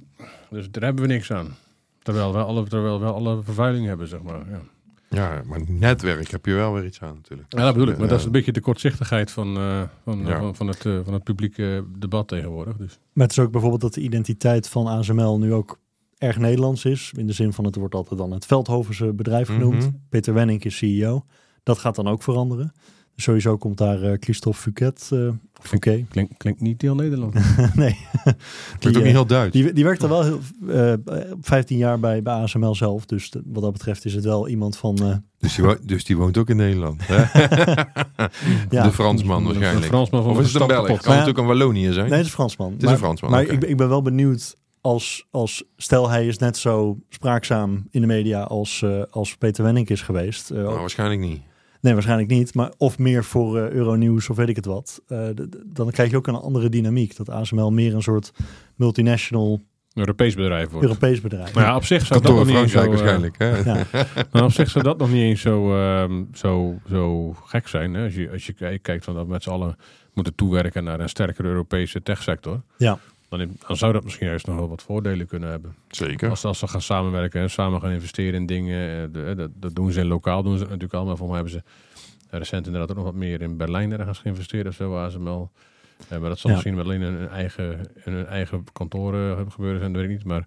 [0.49, 1.56] Dus daar hebben we niks aan.
[2.02, 4.49] Terwijl we alle, terwijl we alle vervuiling hebben, zeg maar.
[4.49, 4.62] Ja.
[5.10, 7.54] Ja, maar netwerk heb je wel weer iets aan natuurlijk.
[7.54, 7.93] Ja, dat bedoel ik.
[7.93, 8.10] Maar Ja.
[8.10, 10.39] dat is een beetje de kortzichtigheid van, eh, van, Ja.
[10.39, 12.78] van, van het, eh, van het publieke debat tegenwoordig.
[12.78, 12.99] Dus.
[13.13, 15.80] Maar het is ook bijvoorbeeld dat de identiteit van ASML nu ook
[16.17, 17.12] erg Nederlands is.
[17.17, 19.80] In de zin van het wordt altijd dan het Veldhovense bedrijf genoemd.
[19.84, 19.89] Mhm.
[20.10, 21.26] Peter Wenning is CEO.
[21.63, 22.73] Dat gaat dan ook veranderen.
[23.15, 25.10] Dus sowieso komt daar eh, Christophe Fouquet.
[25.13, 25.30] eh
[25.62, 26.06] Fouquet.
[26.10, 27.34] Klinkt, klinkt niet heel Nederland.
[27.76, 27.97] nee.
[28.80, 29.52] Klinkt ook eh, niet heel Duits.
[29.54, 33.06] Die, die werkt al wel heel, eh 15 jaar bij, bij ASML zelf.
[33.06, 34.97] Dus de- wat dat betreft is het wel iemand van...
[34.97, 37.02] eh, Dus, die wo- dus die woont ook in Nederland.
[37.08, 37.15] hè?
[38.69, 39.86] ja, de Fransman waarschijnlijk.
[39.86, 40.86] Fransman van Of is het een Belg?
[40.86, 41.95] Kan Maar ja- natuurlijk een Wallonië zijn.
[42.10, 42.73] Nee, het is een Fransman.
[42.78, 45.63] is een Fransman, Maar ik, ik ben wel benieuwd als, als...
[45.78, 50.02] Stel, hij is net zo spraakzaam in de media als, eh, als Peter Wenning is
[50.02, 50.50] geweest.
[50.52, 51.41] Eh, Nou, waarschijnlijk niet.
[51.82, 52.54] Nee, waarschijnlijk niet.
[52.54, 55.02] Maar of meer voor eh, Euronews of weet ik het wat.
[55.08, 55.28] Eh,
[55.65, 57.15] dan krijg je ook een andere dynamiek.
[57.15, 58.32] Dat ASML meer een soort
[58.76, 59.62] multinational
[59.93, 60.86] Europees bedrijf wordt.
[60.88, 61.54] Europees bedrijf.
[61.54, 63.36] Maar ja, op zich zou dat nog niet eens zo, eh, waarschijnlijk.
[63.38, 63.58] Hè?
[63.58, 63.84] Ja.
[64.32, 67.93] Maar op zich zou dat nog niet eens zo, ehm, zo, zo gek zijn.
[67.93, 68.04] Hè?
[68.04, 69.76] Als je, als je kijk- kijkt van dat we met z'n allen
[70.13, 72.62] moeten toewerken naar een sterkere Europese techsector.
[72.78, 73.00] Ja.
[73.38, 75.76] Dan, dan zou dat misschien juist nog wel wat voordelen kunnen hebben.
[75.88, 76.30] Zeker.
[76.30, 79.04] Als, als ze gaan samenwerken en samen gaan investeren in dingen.
[79.04, 81.06] eh, de- dat, dat doen ze in lokaal, doen ze natuurlijk al.
[81.06, 81.63] Maar voor mij hebben ze
[82.30, 85.52] recent inderdaad ook nog wat meer in Berlijn ergens geïnvesteerd of zo, ASML.
[86.10, 86.56] Eh, maar dat zal Ja.
[86.56, 90.17] misschien wel alleen in hun eigen, in hun eigen kantoren gebeuren zijn, dat weet ik
[90.17, 90.26] niet.
[90.28, 90.46] Maar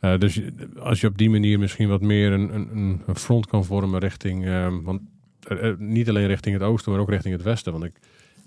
[0.00, 0.40] eh, dus
[0.78, 4.44] als je op die manier misschien wat meer een, een, een- front kan vormen richting,
[4.46, 5.00] ehm, want
[5.42, 7.72] eh, eh, niet alleen richting het oosten, maar ook richting het westen.
[7.72, 7.92] Want ik,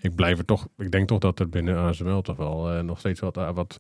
[0.01, 2.99] ik blijf er toch, ik denk toch dat er binnen ASML toch wel eh, nog
[2.99, 3.79] steeds wat, eh, wat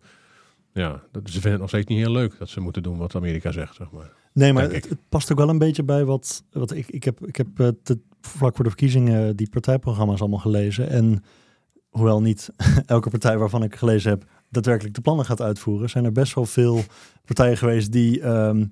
[0.73, 3.15] ja, dat, ze vinden het nog steeds niet heel leuk dat ze moeten doen wat
[3.15, 4.11] Amerika zegt, zeg maar.
[4.33, 7.27] Nee, maar het, past ook wel een beetje bij wat, wat ik, ik heb.
[7.27, 10.89] Ik heb eh, te- vlak voor de verkiezingen die partijprogramma's allemaal gelezen.
[10.89, 11.23] En
[11.89, 12.49] hoewel niet
[12.85, 16.45] elke partij waarvan ik gelezen heb daadwerkelijk de plannen gaat uitvoeren, zijn er best wel
[16.45, 16.83] veel
[17.25, 18.65] partijen geweest die ehm,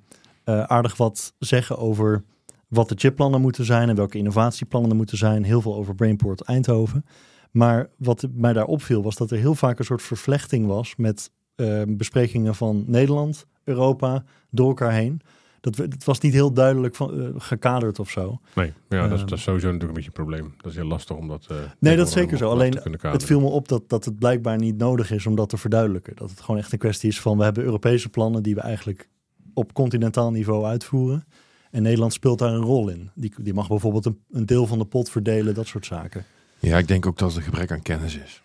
[0.43, 2.23] eh, aardig wat zeggen over
[2.67, 5.43] wat de chipplannen moeten zijn en welke innovatieplannen er moeten zijn.
[5.43, 7.05] Heel veel over Brainport Eindhoven.
[7.51, 11.31] Maar wat mij daar opviel was dat er heel vaak een soort vervlechting was met
[11.55, 15.21] eh, besprekingen van Nederland, Europa, door elkaar heen.
[15.61, 18.39] Dat, we- het was niet heel duidelijk van, eh, gekaderd of zo.
[18.55, 19.29] Nee, ja, dat, is, Ehm.
[19.29, 20.53] dat is sowieso natuurlijk een beetje een probleem.
[20.57, 21.45] Dat is heel lastig om dat...
[21.49, 22.49] eh, Nee, dat is zeker zo.
[22.49, 22.73] Alleen
[23.11, 26.15] het viel me op dat, dat het blijkbaar niet nodig is om dat te verduidelijken.
[26.15, 29.09] Dat het gewoon echt een kwestie is van we hebben Europese plannen die we eigenlijk
[29.53, 31.25] op continentaal niveau uitvoeren.
[31.71, 33.09] En Nederland speelt daar een rol in.
[33.15, 36.25] Die, die mag bijvoorbeeld een, een deel van de pot verdelen, dat soort zaken.
[36.59, 38.41] Ja, ik denk ook dat het een gebrek aan kennis is.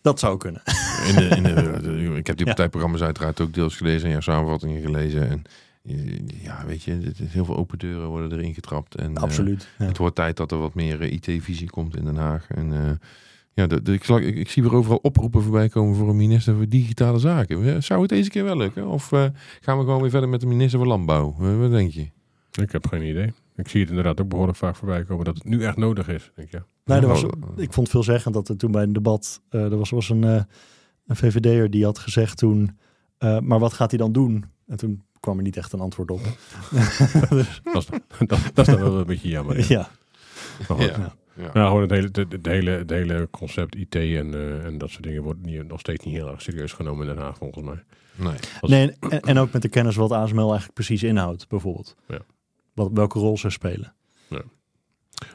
[0.00, 0.62] Dat zou kunnen.
[1.08, 2.52] In de, in de, de- ik heb die Ja.
[2.52, 5.28] partijprogramma's uiteraard ook deels gelezen en jouw samenvattingen gelezen.
[5.30, 5.42] En
[5.88, 8.94] eh, ja, weet je, is heel veel open deuren worden erin getrapt.
[8.94, 9.68] En, eh, Absoluut.
[9.78, 9.84] Ja.
[9.86, 12.46] Het wordt tijd dat er wat meer eh, IT-visie komt in Den Haag.
[12.50, 12.90] En eh,
[13.54, 16.16] ja, de, de- ik, slag- ik, ik zie weer overal oproepen voorbij komen voor een
[16.16, 17.82] minister voor digitale zaken.
[17.82, 18.86] Zou het deze keer wel lukken?
[18.86, 19.24] Of eh,
[19.60, 21.34] gaan we gewoon weer verder met de minister van Landbouw?
[21.38, 22.06] Wat denk je?
[22.62, 23.32] Ik heb geen idee.
[23.58, 26.30] Ik zie het inderdaad ook behoorlijk vaak voorbij komen dat het nu echt nodig is.
[26.34, 26.62] Denk je.
[26.84, 29.62] Nee, er was, Oh, ik vond veel zeggen dat er toen bij een debat, eh,
[29.62, 30.42] er was, was een, eh
[31.06, 32.78] een VVD'er die had gezegd toen,
[33.18, 34.44] eh, maar wat gaat hij dan doen?
[34.66, 36.20] En toen kwam er niet echt een antwoord op.
[37.20, 37.60] Dat is,
[38.26, 39.56] dat, dat is dan wel een beetje jammer.
[39.72, 39.88] Ja.
[40.68, 40.76] ja.
[40.84, 41.14] Ja.
[41.36, 41.50] Ja.
[41.52, 44.90] Nou, gewoon het hele, het, het hele, het hele concept IT en, eh, en dat
[44.90, 47.64] soort dingen wordt niet, nog steeds niet heel erg serieus genomen in Den Haag, volgens
[47.64, 47.82] mij.
[48.14, 48.34] Nee.
[48.60, 51.96] Als- Nee, en, en ook met de kennis wat ASML eigenlijk precies inhoudt, bijvoorbeeld.
[52.08, 52.18] Ja.
[52.78, 53.92] Wat, welke rol ze spelen.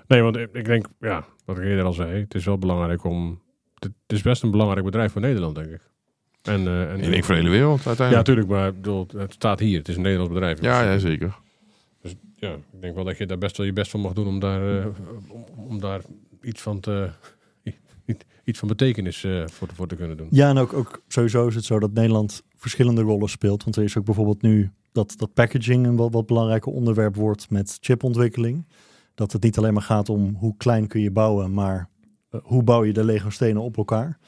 [0.07, 3.03] Nee, want ik, ik denk, ja, wat ik eerder al zei, het is wel belangrijk
[3.03, 3.41] om.
[3.79, 5.81] Het, is best een belangrijk bedrijf voor Nederland, denk ik.
[6.41, 8.27] En, eh, en Ik denk voor de hele wereld Ja, uiteindelijk.
[8.27, 9.77] natuurlijk, maar ik bedoel, het staat hier.
[9.77, 10.61] Het is een Nederlands bedrijf.
[10.61, 11.35] Ja, Dus, ja, zeker.
[12.01, 14.27] Dus ja, ik denk wel dat je daar best wel je best van mag doen
[14.27, 14.85] om daar, eh,
[15.27, 16.01] om, om daar
[16.41, 17.09] iets van te.
[18.45, 20.27] Iets van betekenis eh, voor, te- voor te kunnen doen.
[20.31, 23.63] Ja, en ook, ook sowieso is het zo dat Nederland verschillende rollen speelt.
[23.63, 27.49] Want er is ook bijvoorbeeld nu dat, dat packaging een wat, wat belangrijker onderwerp wordt
[27.49, 28.67] met chipontwikkeling.
[29.15, 31.89] Dat het niet alleen maar gaat om hoe klein kun je bouwen, maar
[32.29, 34.19] eh, hoe bouw je de Lego stenen op elkaar.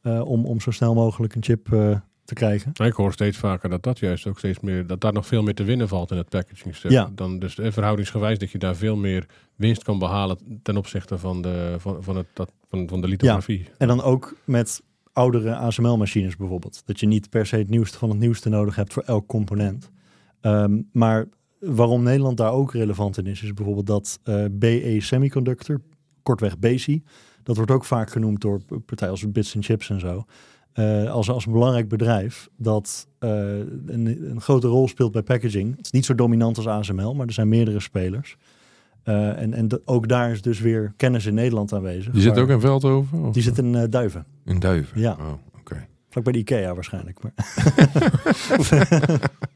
[0.00, 2.72] eh, om, om zo snel mogelijk een chip eh, te krijgen.
[2.74, 5.54] Ik hoor steeds vaker dat dat juist ook steeds meer, dat daar nog veel meer
[5.54, 6.76] te winnen valt in het packaging.
[6.76, 7.10] Ja.
[7.14, 11.74] Dan dus verhoudingsgewijs dat je daar veel meer winst kan behalen ten opzichte van de,
[11.78, 13.68] van, van het, dat, van, van de lithografie.
[13.78, 16.82] En dan ook met oudere ASML-machines bijvoorbeeld.
[16.84, 19.90] Dat je niet per se het nieuwste van het nieuwste nodig hebt voor elk component.
[20.40, 25.80] Ehm, maar waarom Nederland daar ook relevant in is, is bijvoorbeeld dat eh, BE Semiconductor,
[26.22, 27.02] kortweg BESI,
[27.42, 30.24] dat wordt ook vaak genoemd door partijen als Bits and Chips en zo.
[30.72, 33.30] eh, als, als een belangrijk bedrijf dat eh,
[33.86, 35.76] een, een grote rol speelt bij packaging.
[35.76, 38.36] Het is niet zo dominant als ASML, maar er zijn meerdere spelers.
[39.02, 42.12] En en ook daar is dus weer kennis in Nederland aanwezig.
[42.12, 43.22] Die zit ook in Veldhoven?
[43.22, 43.32] Of?
[43.34, 44.26] die zit in Duiven.
[44.44, 45.00] in Duiven?
[45.00, 45.16] Ja.
[45.20, 45.86] Oh, oké.
[46.08, 47.18] Vlak bij de IKEA waarschijnlijk.
[47.22, 47.32] Maar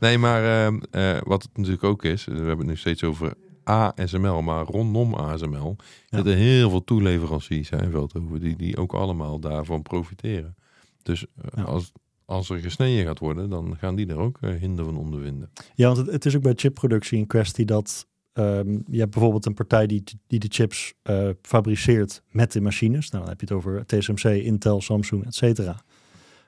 [0.00, 3.34] Nee, maar ehm, eh, wat het natuurlijk ook is, we hebben het nu steeds over
[3.64, 6.16] ASML, maar rondom ASML Ja.
[6.16, 10.56] zitten heel veel toeleveranciers in Veldhoven die, die ook allemaal daarvan profiteren.
[11.02, 11.62] Dus eh, Ja.
[11.62, 11.92] als,
[12.24, 15.50] als er gesneden gaat worden, dan gaan die er ook eh, hinder van ondervinden.
[15.74, 19.46] Ja, want het, het is ook bij chipproductie een kwestie dat ehm, je hebt bijvoorbeeld
[19.46, 20.94] een partij die, die de chips
[21.42, 23.10] fabriceert met de machines.
[23.10, 25.82] Nou, dan heb je het over TSMC, Intel, Samsung, et cetera.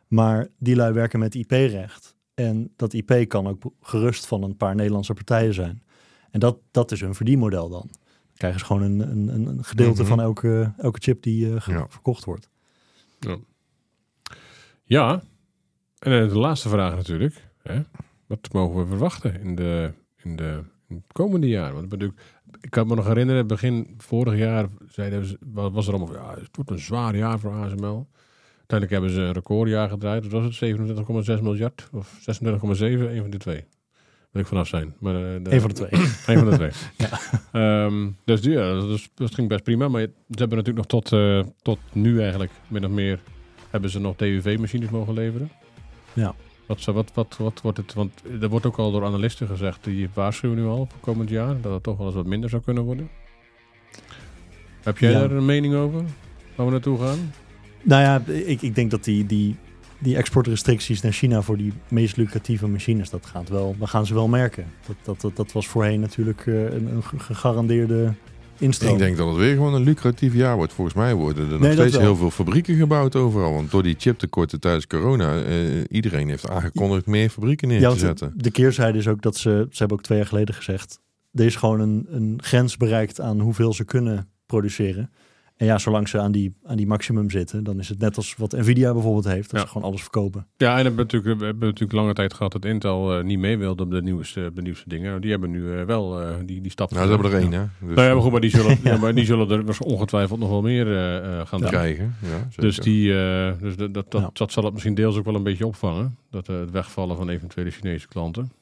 [0.08, 2.14] Maar die lui werken met IP-recht.
[2.34, 5.82] En dat IP kan ook gerust van een paar Nederlandse partijen zijn.
[6.30, 7.80] En dat, dat is hun verdienmodel dan.
[7.90, 10.10] Dan krijgen ze gewoon een, een, een- gedeelte Mhm.
[10.10, 11.86] van elke, elke chip die eh, Ja.
[11.88, 12.48] verkocht wordt.
[14.84, 15.22] Ja,
[15.98, 17.48] en eh, de laatste vraag natuurlijk.
[17.62, 17.80] Hè?
[18.26, 19.92] Wat mogen we verwachten in, de,
[20.22, 21.72] in, de, in het komende jaar?
[21.74, 22.12] Want ik,
[22.70, 26.56] kan me nog herinneren, begin vorig jaar zeiden ze, wa- was er allemaal ja, het
[26.56, 28.08] wordt een zwaar jaar voor ASML.
[28.72, 30.28] Uiteindelijk hebben ze een recordjaar gedraaid.
[30.28, 31.38] Wat was het?
[31.38, 31.88] 27,6 miljard?
[31.92, 32.50] Of 26,7?
[32.50, 33.64] Een van de twee.
[34.30, 34.94] Wil ik vanaf zijn.
[34.98, 35.90] Maar, eh, de- Eén van de twee.
[36.26, 36.70] Een van de twee.
[37.62, 39.88] Ehm, dus ja, dat, dat ging best prima.
[39.88, 43.20] Maar ze hebben natuurlijk nog tot, eh, tot nu eigenlijk, min of meer,
[43.70, 45.50] hebben ze nog DUV-machines mogen leveren.
[46.12, 46.34] Ja.
[46.66, 47.94] Wat, wat, wat, wat wordt het?
[47.94, 51.60] Want er wordt ook al door analisten gezegd, die waarschuwen nu al voor komend jaar,
[51.60, 53.08] dat het toch wel eens wat minder zou kunnen worden.
[54.82, 55.18] Heb jij Ja.
[55.20, 56.02] daar een mening over?
[56.54, 57.32] Waar we naartoe gaan?
[57.82, 59.56] Nou ja, ik, ik denk dat die, die,
[59.98, 64.14] die exportrestricties naar China voor die meest lucratieve machines, dat gaat wel, dat gaan ze
[64.14, 64.64] wel merken.
[64.86, 68.14] Dat, dat, dat, dat was voorheen natuurlijk eh, een, een gegarandeerde
[68.58, 68.92] instroom.
[68.92, 70.72] Ik denk dat het weer gewoon een lucratief jaar wordt.
[70.72, 72.04] Volgens mij worden er nog Nee, dat steeds wel.
[72.04, 73.52] heel veel fabrieken gebouwd overal.
[73.52, 75.56] Want door die chiptekorten tijdens corona, eh,
[75.88, 78.32] iedereen heeft aangekondigd meer fabrieken neer te zetten.
[78.36, 81.00] de keerzijde is ook dat ze, ze hebben ook twee jaar geleden gezegd,
[81.32, 85.10] er is gewoon een, een grens bereikt aan hoeveel ze kunnen produceren.
[85.62, 88.34] En ja, zolang ze aan die, aan die maximum zitten, dan is het net als
[88.36, 89.66] wat Nvidia bijvoorbeeld heeft, dat Ja.
[89.66, 90.46] ze gewoon alles verkopen.
[90.56, 93.38] Ja, en hebben we, natuurlijk, we hebben natuurlijk lange tijd gehad dat Intel eh, niet
[93.38, 95.20] mee wilde op de nieuwste, de nieuwste dingen.
[95.20, 97.64] Die hebben nu eh, wel eh, die, die stap Nou, ze hebben er één, hè?
[97.86, 98.90] Dus, Nou ja, maar goed, maar die zullen, Ja.
[98.92, 102.14] ja, maar die zullen er dus ongetwijfeld nog wel meer eh, eh, gaan krijgen.
[102.22, 102.62] Ja, zeker.
[102.62, 104.30] Dus, die, eh, dus dat, dat, dat, Ja.
[104.32, 106.16] dat zal het misschien deels ook wel een beetje opvangen.
[106.30, 108.52] Dat, eh, het wegvallen van eventuele Chinese klanten.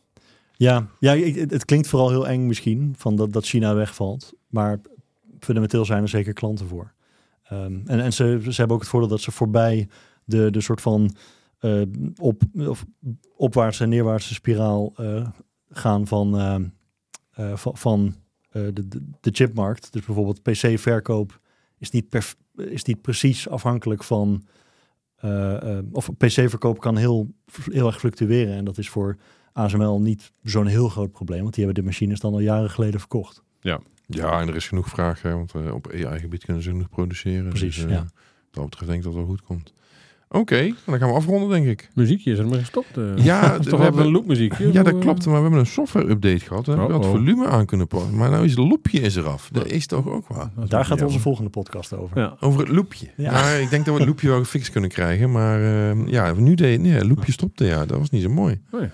[0.57, 4.33] Ja, ja ik- het, het klinkt vooral heel eng misschien, van dat, dat China wegvalt.
[4.49, 4.81] Maar
[5.45, 6.93] fundamenteel zijn er zeker klanten voor.
[7.43, 9.89] Ehm, en en ze, ze hebben ook het voordeel dat ze voorbij
[10.25, 11.15] de, de soort van
[11.61, 11.83] eh,
[12.17, 12.85] op, of
[13.37, 15.27] opwaartse en neerwaartse spiraal eh,
[15.71, 16.39] gaan van,
[17.31, 18.15] eh, van,
[18.51, 18.73] de,
[19.21, 19.93] de, chipmarkt.
[19.93, 21.41] Dus bijvoorbeeld PC-verkoop
[21.79, 24.45] is niet, perf- is niet precies afhankelijk van...
[25.93, 28.55] of PC-verkoop kan heel, heel erg fluctueren.
[28.55, 29.17] En dat is voor
[29.53, 31.43] ASML niet zo'n heel groot probleem.
[31.43, 33.43] Want die hebben de machines dan al jaren geleden verkocht.
[33.61, 33.81] Ja,
[34.19, 37.49] en er is genoeg vraag, hè, want eh, op AI-gebied kunnen ze genoeg produceren.
[37.49, 37.97] Precies, dus, eh, ja.
[37.99, 38.11] Wat
[38.51, 39.73] dat betreft denk ik dat het wel goed komt.
[40.33, 41.89] Oké, dan gaan we afronden, denk ik.
[41.95, 42.97] Muziekje is er maar gestopt.
[42.97, 43.25] eh.
[43.25, 44.73] Ja, dat is we toch wel hebben- een loopmuziekje?
[44.73, 46.67] Ja, dat klopt, maar we hebben een software-update gehad.
[46.67, 47.11] We hebben Oh, het oh.
[47.17, 48.17] volume aan kunnen passen.
[48.17, 49.49] Maar nou is het loopje is eraf.
[49.53, 50.51] Dat is toch ook waar.
[50.55, 51.07] Daar gaat jammer.
[51.07, 52.19] onze volgende podcast over.
[52.19, 52.37] Ja.
[52.41, 53.07] Over het loopje.
[53.17, 53.31] Ja.
[53.33, 53.51] Ja.
[53.51, 55.31] ik denk dat we het loopje wel gefixt kunnen krijgen.
[55.33, 57.65] Maar eh, ja, nu deed nee, het loopje stopte.
[57.65, 58.61] Ja, dat was niet zo mooi.
[58.71, 58.91] Oh ja.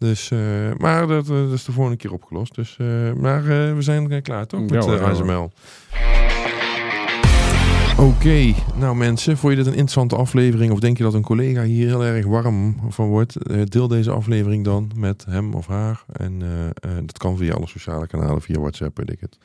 [0.00, 0.38] Dus, eh,
[0.78, 2.54] maar dat, eh, dat is de volgende keer opgelost.
[2.54, 3.42] Dus, eh, maar
[3.74, 4.98] we zijn klaar toch met ja.
[4.98, 5.52] ASML.
[7.98, 11.62] Oké, nou mensen, vond je dit een interessante aflevering of denk je dat een collega
[11.62, 13.36] hier heel erg warm van wordt?
[13.70, 16.04] Deel deze aflevering dan met hem of haar.
[16.12, 16.38] En
[17.04, 19.38] dat kan via alle sociale kanalen, via WhatsApp, weet ik het.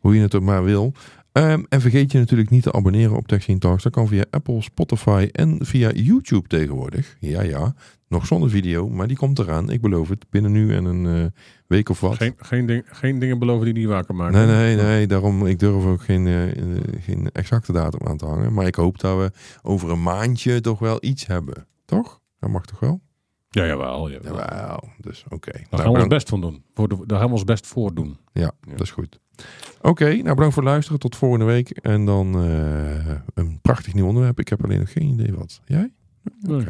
[0.00, 0.92] Hoe je het ook maar wil.
[1.36, 3.82] Ehm, en vergeet je natuurlijk niet te abonneren op Techscene Talks.
[3.82, 7.16] Dat kan via Apple, Spotify en via YouTube tegenwoordig.
[7.20, 7.74] Ja, ja.
[8.08, 9.70] Nog zonder video, maar die komt eraan.
[9.70, 10.26] Ik beloof het.
[10.30, 12.16] Binnen nu en een eh, week of wat.
[12.16, 14.46] Geen, geen, ding, geen dingen beloven die niet kan maken.
[14.46, 15.06] Nee, nee, nee.
[15.06, 18.52] Daarom, ik durf ook geen, eh, geen exacte datum aan te hangen.
[18.52, 19.30] Maar ik hoop dat we
[19.62, 21.66] over een maandje toch wel iets hebben.
[21.84, 22.20] Toch?
[22.38, 23.00] Dat mag toch wel?
[23.48, 24.10] Ja, jawel.
[24.10, 24.34] jawel.
[24.36, 24.88] Jawel.
[25.00, 25.52] Dus oké.
[25.52, 26.62] Daar Nou, gaan we ons best van doen.
[27.06, 28.16] Daar gaan we ons best voor doen.
[28.32, 28.52] Ja, Ja.
[28.70, 29.20] dat is goed.
[29.80, 31.00] Oké, nou bedankt voor het luisteren.
[31.00, 31.70] Tot volgende week.
[31.70, 34.40] En dan eh, een prachtig nieuw onderwerp.
[34.40, 35.60] Ik heb alleen nog geen idee wat.
[35.64, 35.90] Jij?
[36.40, 36.64] Nee.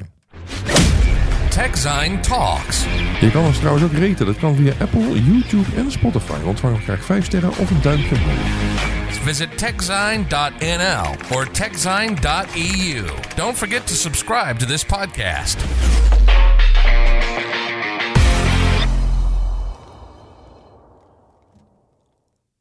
[1.50, 2.84] TechZine Talks.
[3.20, 4.26] Je kan ons trouwens ook raten.
[4.26, 6.38] Dat kan via Apple, YouTube en Spotify.
[6.44, 8.84] Ontvang graag 5 sterren of een duimpje omhoog.
[9.10, 13.04] Visit techzine.nl or techzine.eu.
[13.36, 15.64] Don't forget to subscribe to this podcast.